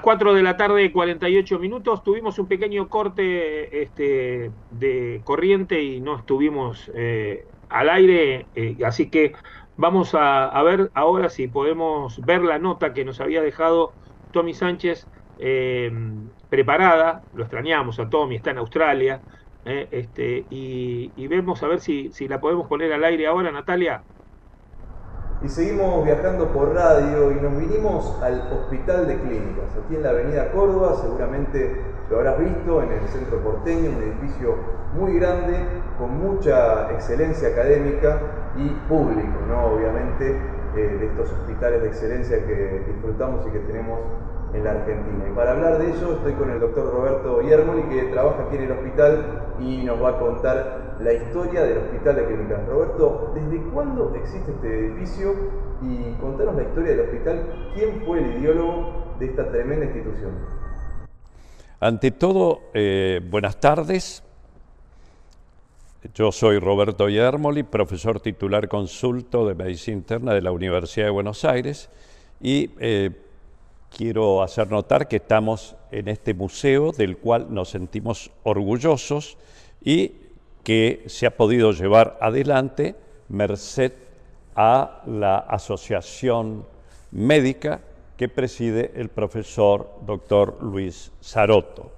[0.02, 6.02] Las 4 de la tarde, 48 minutos, tuvimos un pequeño corte este, de corriente y
[6.02, 9.34] no estuvimos eh, al aire, eh, así que
[9.78, 13.94] vamos a, ver ahora si podemos ver la nota que nos había dejado
[14.32, 15.06] Tommy Sánchez
[15.38, 15.92] eh,
[16.50, 19.22] preparada, lo extrañamos a Tommy, está en Australia,
[19.66, 24.02] este, y, y, vemos a ver si, si la podemos poner al aire ahora, Natalia
[25.44, 30.10] y seguimos viajando por radio y nos vinimos al Hospital de Clínicas, aquí en la
[30.10, 34.56] Avenida Córdoba, seguramente lo habrás visto en el centro porteño, un edificio
[34.94, 35.56] muy grande,
[35.98, 38.20] con mucha excelencia académica
[38.56, 39.66] y público, ¿no?
[39.74, 40.38] Obviamente,
[40.76, 44.00] eh, de estos hospitales de excelencia que disfrutamos y que tenemos
[44.54, 45.26] en la Argentina.
[45.30, 48.64] Y para hablar de eso estoy con el doctor Roberto Yermoli, que trabaja aquí en
[48.64, 52.68] el hospital y nos va a contar la historia del Hospital de Clínicas.
[52.68, 55.34] Roberto, ¿desde cuándo existe este edificio?
[55.82, 57.72] Y contanos la historia del hospital.
[57.74, 60.32] ¿Quién fue el ideólogo de esta tremenda institución?
[61.80, 64.24] Ante todo, eh, buenas tardes.
[66.14, 71.46] Yo soy Roberto Yermoli, profesor titular consulto de Medicina Interna de la Universidad de Buenos
[71.46, 71.90] Aires
[72.40, 73.12] y eh,
[73.96, 79.38] quiero hacer notar que estamos en este museo del cual nos sentimos orgullosos
[79.84, 80.14] y
[80.64, 82.96] que se ha podido llevar adelante
[83.30, 83.94] merced
[84.56, 86.66] a la asociación
[87.12, 87.82] médica
[88.18, 91.92] que preside el profesor doctor Luis Saroto.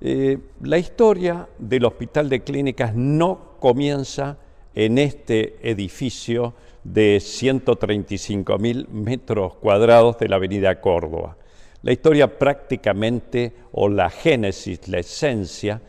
[0.00, 4.38] Eh, la historia del Hospital de Clínicas no comienza
[4.74, 6.54] en este edificio
[6.92, 11.36] de 135 mil metros cuadrados de la Avenida Córdoba.
[11.82, 15.80] La historia prácticamente, o la génesis, la esencia,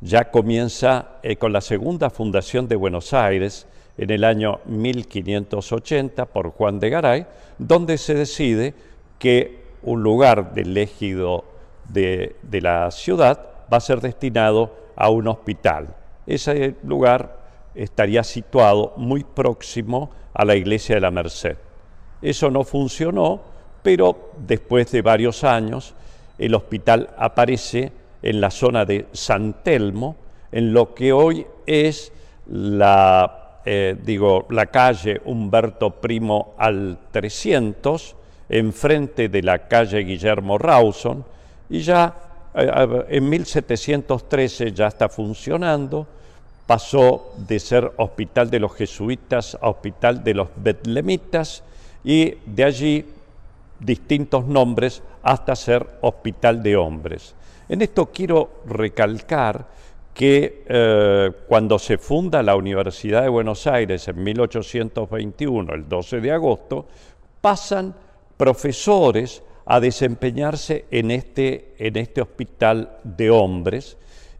[0.00, 3.66] ya comienza eh, con la segunda fundación de Buenos Aires
[3.98, 7.26] en el año 1580 por Juan de Garay,
[7.58, 8.74] donde se decide
[9.18, 11.44] que un lugar del ejido
[11.88, 15.94] de, de la ciudad va a ser destinado a un hospital.
[16.26, 17.43] Ese lugar
[17.74, 21.56] estaría situado muy próximo a la iglesia de la Merced.
[22.22, 23.40] Eso no funcionó,
[23.82, 25.94] pero después de varios años
[26.38, 30.16] el hospital aparece en la zona de San Telmo,
[30.50, 32.12] en lo que hoy es
[32.46, 38.16] la, eh, digo, la calle Humberto Primo al 300,
[38.48, 41.24] enfrente de la calle Guillermo Rawson,
[41.68, 42.14] y ya
[42.54, 46.06] eh, en 1713 ya está funcionando,
[46.66, 51.62] pasó de ser hospital de los jesuitas a hospital de los betlemitas
[52.02, 53.04] y de allí
[53.80, 57.34] distintos nombres hasta ser hospital de hombres.
[57.68, 59.66] En esto quiero recalcar
[60.12, 66.30] que eh, cuando se funda la Universidad de Buenos Aires en 1821, el 12 de
[66.30, 66.86] agosto,
[67.40, 67.94] pasan
[68.36, 73.96] profesores a desempeñarse en este, en este hospital de hombres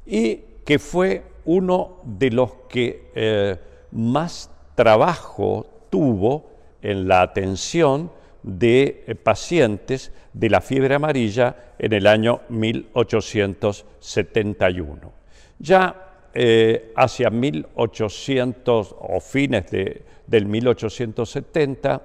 [0.07, 3.57] y que fue uno de los que eh,
[3.93, 6.51] más trabajo tuvo
[6.83, 15.13] en la atención de eh, pacientes de la fiebre amarilla en el año 1871.
[15.59, 15.97] Ya
[16.35, 22.03] eh, hacia 1800 o fines de, del 1870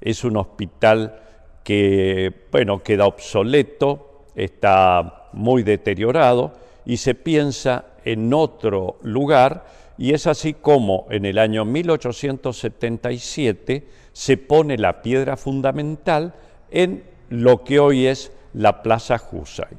[0.00, 1.20] es un hospital
[1.62, 6.54] que, bueno, queda obsoleto, está muy deteriorado
[6.86, 9.64] y se piensa en otro lugar
[10.00, 16.32] y es así como en el año 1877 se pone la piedra fundamental
[16.70, 19.76] en lo que hoy es la Plaza Jusay.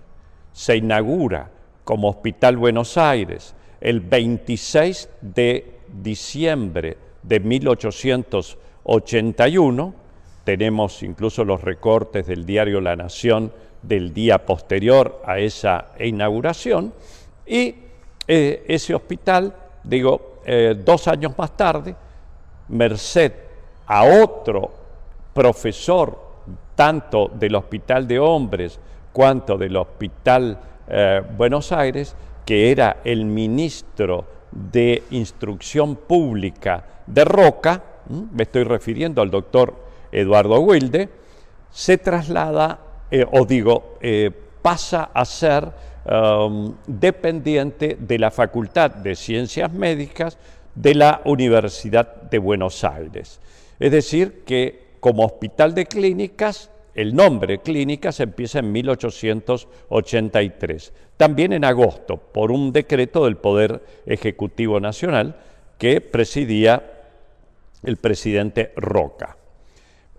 [0.54, 1.50] Se inaugura
[1.84, 9.96] como Hospital Buenos Aires el 26 de diciembre de 1881.
[10.44, 16.94] Tenemos incluso los recortes del diario La Nación del día posterior a esa inauguración.
[17.48, 17.74] Y
[18.28, 19.54] eh, ese hospital,
[19.84, 21.96] digo, eh, dos años más tarde,
[22.70, 23.34] merced
[23.88, 24.72] a otro
[25.34, 26.32] profesor,
[26.76, 28.80] tanto del Hospital de Hombres
[29.12, 37.84] cuanto del Hospital eh, Buenos Aires, que era el ministro de Instrucción Pública de Roca,
[38.10, 39.74] me estoy refiriendo al doctor
[40.12, 41.10] Eduardo Wilde,
[41.70, 42.80] se traslada,
[43.32, 43.98] o digo,
[44.62, 45.72] pasa a ser
[46.04, 50.40] Um, dependiente de la Facultad de Ciencias Médicas
[50.74, 53.40] de la Universidad de Buenos Aires.
[53.80, 61.66] Es decir, que como hospital de clínicas, el nombre clínicas empieza en 1883, también en
[61.66, 65.36] agosto, por un decreto del Poder Ejecutivo Nacional
[65.78, 66.84] que presidía
[67.84, 69.38] el presidente Roca.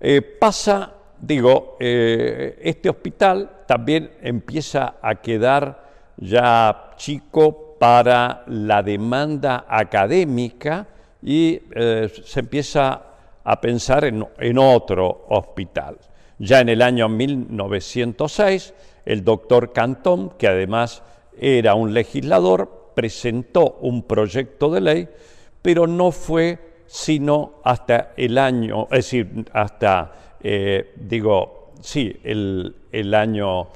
[0.01, 5.83] Eh, pasa digo, eh, este hospital también empieza a quedar
[6.19, 10.87] ya chico para la demanda académica
[11.23, 13.03] y eh, se empieza
[13.43, 15.97] a pensar en, otro hospital.
[16.39, 18.75] Ya en el año 1906,
[19.07, 21.03] el doctor Cantón, que además
[21.41, 25.09] era un legislador, presentó un proyecto de ley,
[25.63, 30.13] pero no fue sino hasta el año, es decir, hasta
[30.43, 33.69] eh, digo, sí, el, año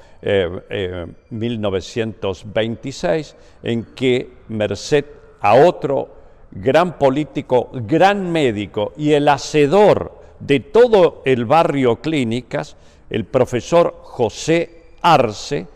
[1.29, 5.05] 1926, eh, eh, en que merced
[5.41, 6.17] a otro
[6.51, 12.75] gran político, gran médico y el hacedor de todo el barrio Clínicas,
[13.09, 15.67] el profesor José Arce,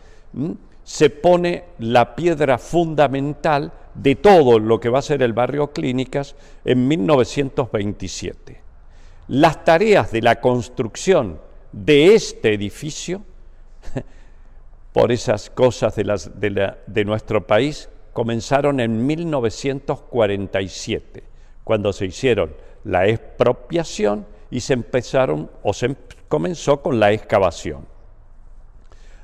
[0.83, 6.35] se pone la piedra fundamental de todo lo que va a ser el barrio Clínicas
[6.63, 8.61] en 1927.
[9.27, 11.39] Las tareas de la construcción
[11.71, 13.21] de este edificio,
[14.93, 21.23] por esas cosas de, de nuestro país, comenzaron en 1947,
[21.63, 22.53] cuando se hicieron
[22.83, 25.95] la expropiación y se empezaron o se
[26.27, 27.85] comenzó con la excavación.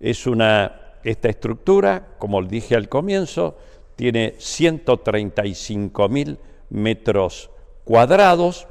[0.01, 3.57] Es una, esta estructura, como dije al comienzo,
[3.95, 6.41] tiene 135 mil
[6.71, 7.49] metros
[7.85, 8.67] cuadrados,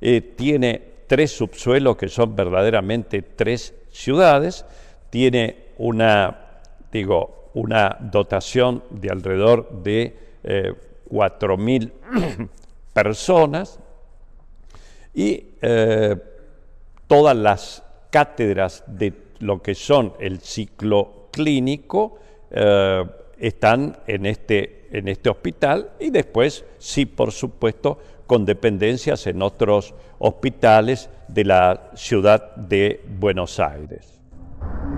[0.00, 4.64] eh, tiene tres subsuelos que son verdaderamente tres ciudades,
[5.10, 6.60] tiene una,
[6.92, 10.72] digo, una dotación de alrededor de eh,
[11.08, 11.92] cuatro mil
[12.92, 13.78] personas
[15.14, 16.16] y eh,
[17.06, 22.18] todas las cátedras de lo que son el ciclo clínico
[23.38, 29.94] están en este, en este hospital y después, sí, por supuesto, con dependencias en otros
[30.18, 34.13] hospitales de la ciudad de Buenos Aires.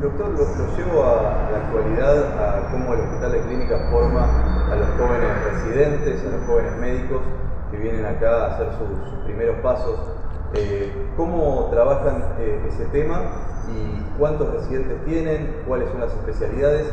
[0.00, 4.26] Doctor, lo, llevo a la actualidad a cómo el Hospital de Clínica forma
[4.70, 7.22] a los jóvenes residentes, a los jóvenes médicos
[7.70, 9.98] que vienen acá a hacer sus, primeros pasos.
[10.58, 16.86] Eh, ¿Cómo trabajan eh, ese tema y cuántos residentes tienen, cuáles son las especialidades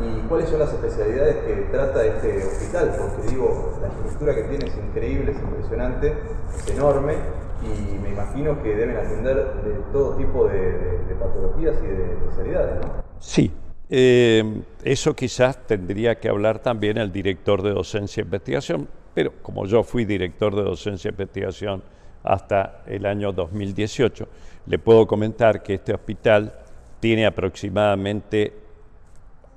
[0.00, 4.66] y cuáles son las especialidades que trata este hospital, porque digo, la estructura que tiene
[4.66, 6.14] es increíble, es impresionante,
[6.58, 7.14] es enorme
[7.62, 12.86] y me imagino que deben atender de todo tipo de, patologías y de especialidades.
[13.18, 13.50] Sí,
[13.88, 19.64] eh, eso quizás tendría que hablar también el director de docencia e investigación, pero como
[19.64, 21.82] yo fui director de docencia e investigación
[22.26, 24.28] hasta el año 2018,
[24.66, 26.52] le puedo comentar que este hospital
[27.00, 28.52] tiene aproximadamente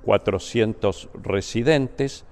[0.04, 2.24] 400 residentes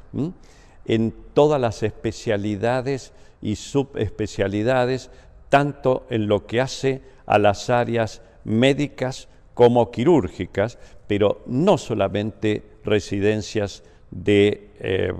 [0.84, 3.12] en todas las especialidades
[3.42, 5.10] y subespecialidades,
[5.48, 13.82] tanto en lo que hace a las áreas médicas como quirúrgicas, pero no solamente residencias
[14.10, 15.12] de, eh,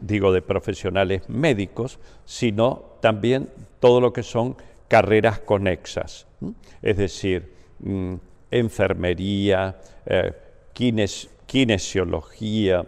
[0.00, 3.48] digo, de profesionales médicos, sino también
[3.82, 4.56] todo lo que son
[4.86, 6.28] carreras conexas,
[6.80, 8.14] es decir, mm,
[8.48, 10.32] enfermería, eh,
[11.46, 12.86] kinesiología,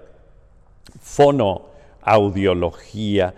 [1.00, 3.34] fonoaudiología,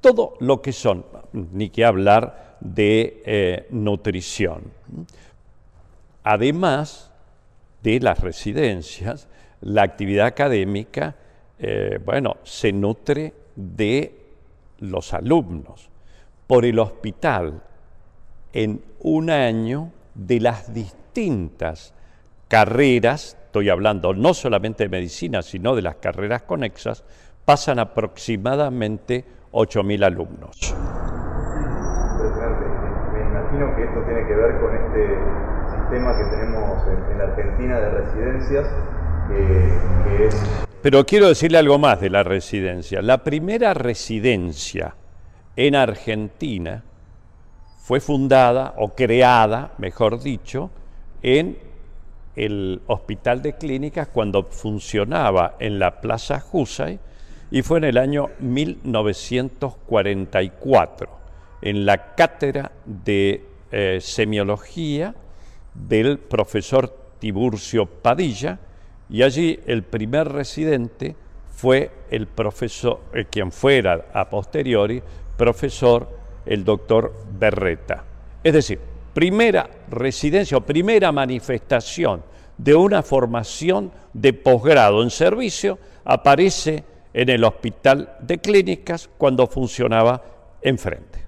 [0.00, 4.70] todo lo que son, ni que hablar de eh, nutrición.
[6.22, 7.10] Además
[7.82, 9.26] de las residencias,
[9.60, 11.16] la actividad académica,
[11.58, 14.20] eh, bueno, se nutre de
[14.78, 15.90] los alumnos.
[16.52, 17.62] Por el hospital
[18.52, 21.94] en un año de las distintas
[22.46, 27.04] carreras, estoy hablando no solamente de medicina, sino de las carreras conexas,
[27.46, 30.76] pasan aproximadamente 8.000 alumnos.
[33.14, 35.08] Me imagino que esto tiene que ver con este
[35.74, 38.68] sistema que tenemos en, la Argentina de residencias,
[39.26, 40.66] que es...
[40.82, 43.00] Pero quiero decirle algo más de la residencia.
[43.00, 44.96] La primera residencia
[45.56, 46.84] en Argentina
[47.78, 50.70] fue fundada o creada, mejor dicho,
[51.22, 51.58] en
[52.36, 56.98] el Hospital de Clínicas cuando funcionaba en la Plaza Jusay
[57.50, 61.22] y fue en el año 1944
[61.60, 65.14] en la cátedra de eh, semiología
[65.74, 68.58] del profesor Tiburcio Padilla
[69.08, 71.16] y allí el primer residente
[71.50, 75.02] fue el profesor, eh, quien fuera a posteriori,
[75.36, 76.08] profesor
[76.46, 78.04] el doctor Berreta.
[78.42, 78.78] Es decir,
[79.14, 82.22] primera residencia o primera manifestación
[82.58, 90.22] de una formación de posgrado en servicio aparece en el Hospital de Clínicas cuando funcionaba
[90.60, 91.20] enfrente.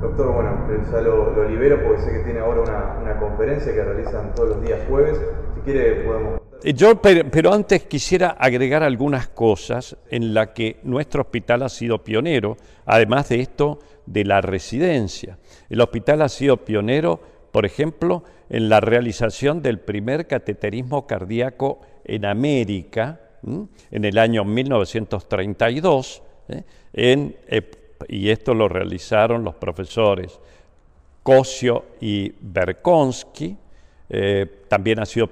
[0.00, 4.34] Doctor, bueno, ya lo, libero porque sé que tiene ahora una, una, conferencia que realizan
[4.34, 5.20] todos los días jueves.
[5.54, 6.39] Si quiere podemos...
[6.62, 12.02] Eh, yo, pero, antes quisiera agregar algunas cosas en la que nuestro hospital ha sido
[12.02, 12.56] pionero.
[12.86, 15.38] Además de esto, de la residencia.
[15.68, 17.20] El hospital ha sido pionero,
[17.52, 26.22] por ejemplo, en la realización del primer cateterismo cardíaco en América, en el año 1932,
[26.48, 26.64] ¿eh?
[28.08, 30.40] Y esto lo realizaron los profesores
[31.22, 32.32] Cosio y
[34.10, 34.60] Berkonsky.
[34.68, 35.28] también ha sido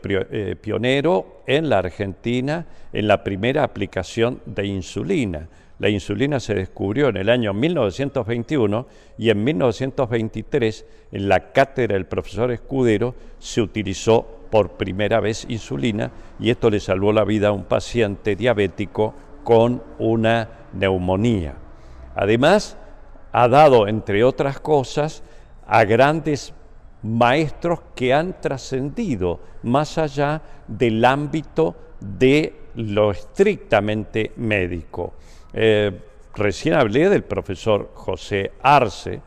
[0.61, 5.49] pionero en la Argentina en la primera aplicación de insulina.
[5.79, 12.07] La insulina se descubrió en el año 1921 y en 1923 en la cátedra del
[12.07, 16.11] profesor Escudero se utilizó por primera vez insulina
[16.41, 19.15] y esto le salvó la vida a un paciente diabético
[19.45, 21.55] con una neumonía.
[22.17, 22.77] Además,
[23.31, 25.23] ha dado, entre otras cosas,
[25.67, 26.55] a grandes
[27.03, 35.15] maestros que han trascendido más allá del ámbito de lo estrictamente médico.
[35.53, 35.93] Eh,
[36.35, 39.21] recién hablé del profesor José Arce,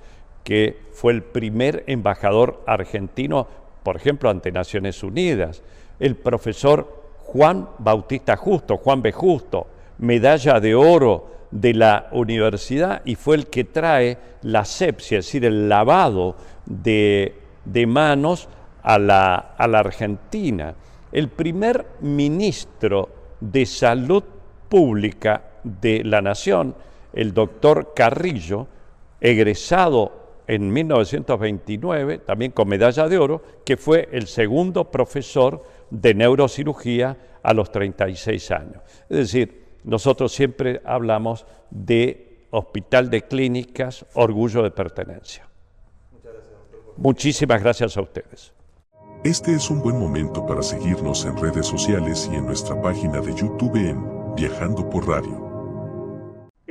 [0.44, 3.48] que fue el primer embajador argentino,
[3.84, 5.62] por ejemplo, ante Naciones Unidas.
[6.00, 9.12] El profesor Juan Bautista Justo, Juan B.
[9.12, 9.68] Justo,
[10.00, 15.46] medalla de oro de la universidad y fue el que trae la sepsia, es decir,
[15.46, 17.41] el lavado de,
[17.88, 18.48] manos
[18.84, 20.76] a la, a la Argentina.
[21.12, 23.10] El primer ministro
[23.40, 24.24] de salud
[24.70, 26.76] pública de la Nación,
[27.14, 28.68] el doctor Carrillo,
[29.20, 37.18] egresado en 1929, también con medalla de oro, que fue el segundo profesor de neurocirugía
[37.44, 38.82] a los 36 años.
[39.10, 45.51] Es decir, nosotros siempre hablamos de hospital de clínicas, orgullo de pertenencia.
[47.02, 48.54] Muchísimas gracias a ustedes.
[49.24, 53.36] Este es un buen momento para seguirnos en redes sociales y en nuestra página de
[53.36, 55.52] YouTube en Viajando por Radio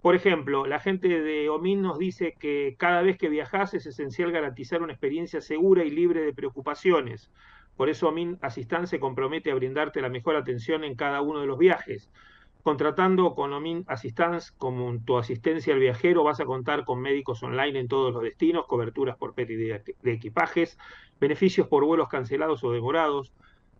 [0.00, 4.32] Por ejemplo, la gente de OMIN nos dice que cada vez que viajas es esencial
[4.32, 7.30] garantizar una experiencia segura y libre de preocupaciones.
[7.76, 11.46] Por eso Amin Assistance se compromete a brindarte la mejor atención en cada uno de
[11.46, 12.10] los viajes.
[12.64, 17.78] Contratando con Omin Assistance como tu asistencia al viajero, vas a contar con médicos online
[17.78, 20.78] en todos los destinos, coberturas por pérdida de equipajes,
[21.20, 23.34] beneficios por vuelos cancelados o demorados.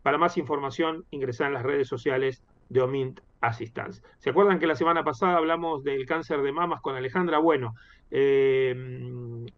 [0.04, 4.02] Para más información, ingresá en las redes sociales de Omint Assistance.
[4.18, 7.38] ¿Se acuerdan que la semana pasada hablamos del cáncer de mamas con Alejandra?
[7.38, 7.74] Bueno,
[8.10, 8.76] eh,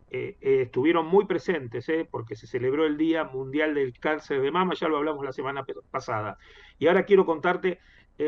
[0.09, 4.75] eh, eh, estuvieron muy presentes porque se celebró el Día Mundial del Cáncer de Mama,
[4.75, 6.39] ya lo hablamos la semana pasada.
[6.79, 7.81] Y ahora quiero contarte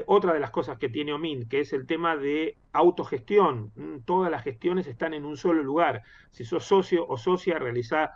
[0.06, 3.70] otra de las cosas que tiene OMINT, que es el tema de autogestión.
[3.76, 6.02] Mm, todas las gestiones están en un solo lugar.
[6.32, 8.10] Si sos socio o socia, realiza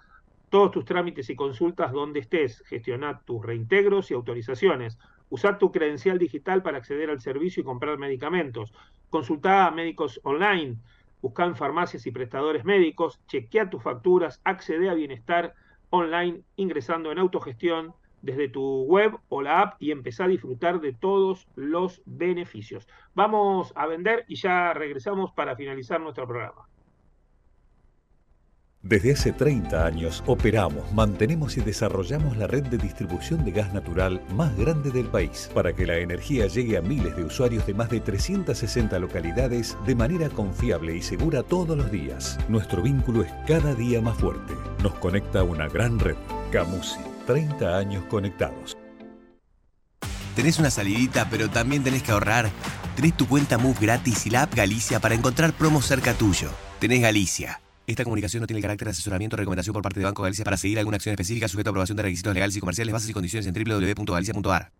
[0.52, 2.62] todos tus trámites y consultas donde estés.
[2.66, 4.98] Gestiona tus reintegros y autorizaciones.
[5.30, 8.70] Usa tu credencial digital para acceder al servicio y comprar medicamentos.
[9.08, 10.76] Consulta a médicos online.
[11.22, 13.18] Busca en farmacias y prestadores médicos.
[13.28, 14.42] Chequea tus facturas.
[14.44, 15.54] Accede a bienestar
[15.88, 20.92] online ingresando en autogestión desde tu web o la app y empezá a disfrutar de
[20.92, 22.86] todos los beneficios.
[23.14, 26.68] Vamos a vender y ya regresamos para finalizar nuestro programa.
[28.84, 34.20] Desde hace 30 años operamos, mantenemos y desarrollamos la red de distribución de gas natural
[34.34, 37.90] más grande del país para que la energía llegue a miles de usuarios de más
[37.90, 42.40] de 360 localidades de manera confiable y segura todos los días.
[42.48, 44.52] Nuestro vínculo es cada día más fuerte.
[44.82, 46.16] Nos conecta una gran red.
[46.50, 48.76] Camusi, 30 años conectados.
[50.34, 52.50] ¿Tenés una salidita pero también tenés que ahorrar?
[52.96, 56.50] Tenés tu cuenta Move gratis y la app Galicia para encontrar promos cerca tuyo.
[56.80, 57.61] Tenés Galicia.
[57.86, 60.56] Esta comunicación no tiene carácter de asesoramiento o recomendación por parte de Banco Galicia para
[60.56, 63.46] seguir alguna acción específica sujeto a aprobación de requisitos legales y comerciales, bases y condiciones
[63.46, 64.70] en www.galicia.ar.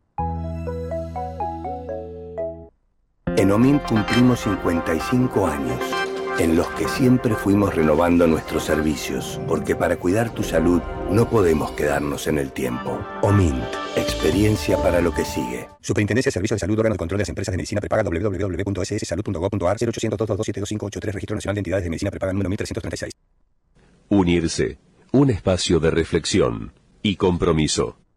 [3.36, 5.80] En OMIN cumplimos 55 años,
[6.39, 10.80] en los que siempre fuimos renovando nuestros servicios, porque para cuidar tu salud
[11.11, 12.99] no podemos quedarnos en el tiempo.
[13.22, 13.62] OMINT,
[13.97, 15.68] experiencia para lo que sigue.
[15.80, 19.76] Superintendencia de Servicios de Salud, órgano de control de las empresas de medicina prepaga www.sssalud.gov.ar
[19.78, 23.12] 0800-222-72583, Registro Nacional de Entidades de Medicina prepaga número 1336.
[24.09, 24.78] Unirse,
[25.12, 26.72] un espacio de reflexión
[27.03, 28.01] y compromiso.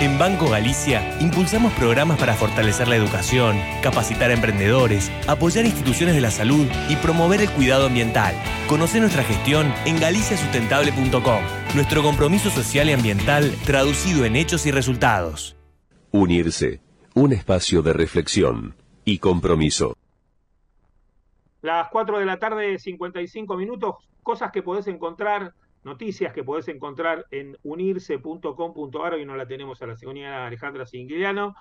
[0.00, 6.22] En Banco Galicia impulsamos programas para fortalecer la educación, capacitar a emprendedores, apoyar instituciones de
[6.22, 8.34] la salud y promover el cuidado ambiental.
[8.66, 11.42] Conoce nuestra gestión en galiciasustentable.com.
[11.74, 15.54] Nuestro compromiso social y ambiental traducido en hechos y resultados.
[16.12, 16.80] Unirse,
[17.14, 19.98] un espacio de reflexión y compromiso.
[21.60, 25.52] Las 4 de la tarde, 55 minutos, cosas que podés encontrar
[25.84, 31.54] noticias que podés encontrar en unirse.com.ar, hoy no la tenemos a la señora Alejandra Singuiliano.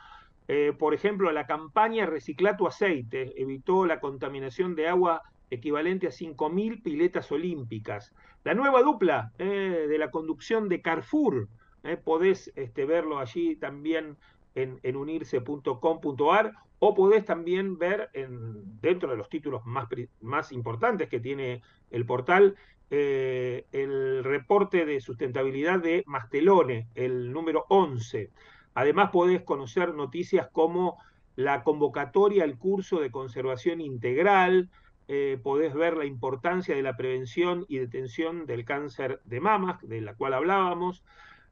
[0.47, 6.11] Eh, por ejemplo, la campaña Recicla tu aceite evitó la contaminación de agua equivalente a
[6.11, 8.13] 5.000 piletas olímpicas.
[8.43, 11.47] La nueva dupla eh, de la conducción de Carrefour,
[11.83, 14.17] eh, podés este, verlo allí también
[14.55, 19.87] en, en unirse.com.ar o podés también ver en, dentro de los títulos más,
[20.21, 21.61] más importantes que tiene
[21.91, 22.55] el portal
[22.91, 28.31] eh, el reporte de sustentabilidad de Mastelone, el número 11.
[28.73, 30.97] Además podés conocer noticias como
[31.35, 34.69] la convocatoria al curso de conservación integral,
[35.07, 40.01] eh, podés ver la importancia de la prevención y detención del cáncer de mamas, de
[40.01, 41.03] la cual hablábamos.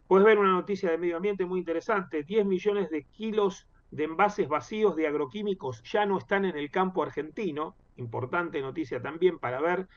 [0.08, 4.48] Podés ver una noticia de medio ambiente muy interesante, 10 millones de kilos de envases
[4.48, 9.88] vacíos de agroquímicos ya no están en el campo argentino, importante noticia también para ver.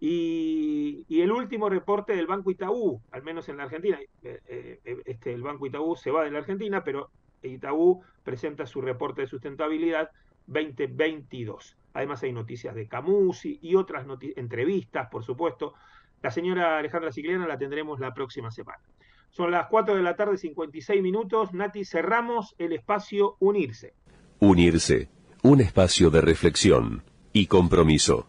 [0.00, 5.32] Y, el último reporte del Banco Itaú, al menos en la Argentina, eh, eh, este,
[5.32, 7.10] el Banco Itaú se va de la Argentina, pero
[7.42, 10.10] Itaú presenta su reporte de sustentabilidad
[10.46, 11.76] 2022.
[11.94, 15.74] Además hay noticias de Camusi y otras entrevistas, por supuesto.
[16.22, 18.82] La señora Alejandra Cicliana la tendremos la próxima semana.
[19.30, 21.52] Son las 4 de la tarde, 56 minutos.
[21.52, 23.94] Nati, cerramos el espacio Unirse.
[24.40, 25.08] Unirse,
[25.42, 28.28] un espacio de reflexión y compromiso.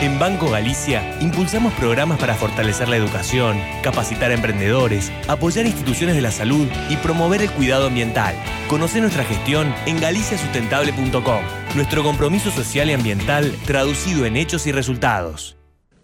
[0.00, 6.22] en Banco Galicia impulsamos programas para fortalecer la educación, capacitar a emprendedores, apoyar instituciones de
[6.22, 8.34] la salud y promover el cuidado ambiental.
[8.68, 11.42] Conoce nuestra gestión en galiciasustentable.com.
[11.74, 15.56] Nuestro compromiso social y ambiental traducido en hechos y resultados.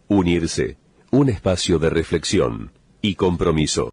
[0.08, 0.78] Unirse,
[1.10, 2.72] un espacio de reflexión
[3.02, 3.92] y compromiso.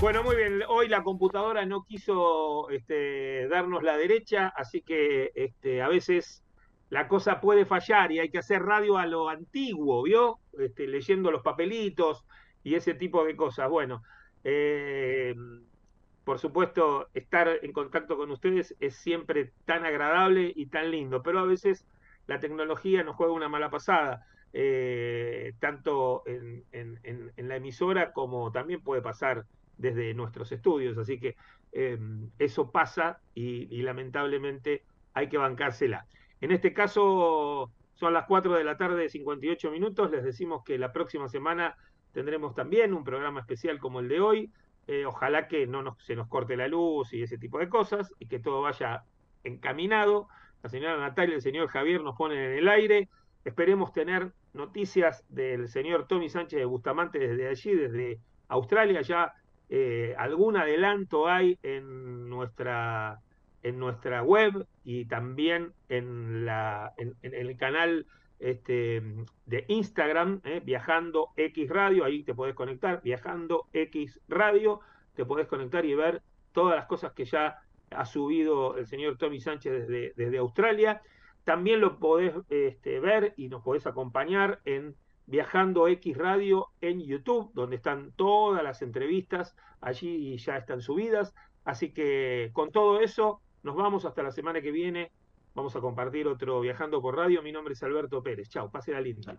[0.00, 0.62] Bueno, muy bien.
[0.68, 6.44] Hoy la computadora no quiso este, darnos la derecha, así que este, a veces
[6.88, 10.38] la cosa puede fallar y hay que hacer radio a lo antiguo, ¿vio?
[10.56, 12.24] Este, leyendo los papelitos
[12.62, 13.68] y ese tipo de cosas.
[13.68, 14.04] Bueno,
[14.44, 15.34] eh,
[16.22, 21.40] por supuesto, estar en contacto con ustedes es siempre tan agradable y tan lindo, pero
[21.40, 21.84] a veces
[22.28, 24.24] la tecnología nos juega una mala pasada.
[24.52, 29.44] Eh, tanto en, en la emisora como también puede pasar
[29.78, 31.36] desde nuestros estudios, así que
[31.72, 34.82] em, eso pasa y, lamentablemente
[35.14, 36.06] hay que bancársela.
[36.40, 40.92] En este caso son las 4 de la tarde, 58 minutos, les decimos que la
[40.92, 41.76] próxima semana
[42.12, 44.52] tendremos también un programa especial como el de hoy,
[44.86, 48.26] eh, ojalá que no se nos corte la luz y ese tipo de cosas y
[48.26, 49.04] que todo vaya
[49.44, 50.28] encaminado.
[50.62, 53.08] La señora Natalia y el señor Javier nos ponen en el aire.
[53.44, 59.02] Esperemos tener noticias del señor Tommy Sánchez de Bustamante desde allí, desde Australia.
[59.02, 59.34] Ya
[59.70, 63.20] eh, algún adelanto hay en nuestra,
[63.62, 68.06] en nuestra web y también en, la, en, el canal
[68.38, 69.02] este,
[69.46, 74.80] de Instagram, eh, Viajando X Radio, ahí te podés conectar, Viajando X Radio,
[75.14, 77.58] te podés conectar y ver todas las cosas que ya
[77.90, 81.02] ha subido el señor Tommy Sánchez desde, desde Australia.
[81.44, 84.94] También lo podés este, ver y nos podés acompañar en
[85.28, 91.34] Viajando X Radio en YouTube, donde están todas las entrevistas, allí ya están subidas.
[91.64, 95.12] Así que con todo eso, nos vamos hasta la semana que viene.
[95.54, 97.42] Vamos a compartir otro Viajando por Radio.
[97.42, 98.48] Mi nombre es Alberto Pérez.
[98.48, 99.38] Chao, pase la linda.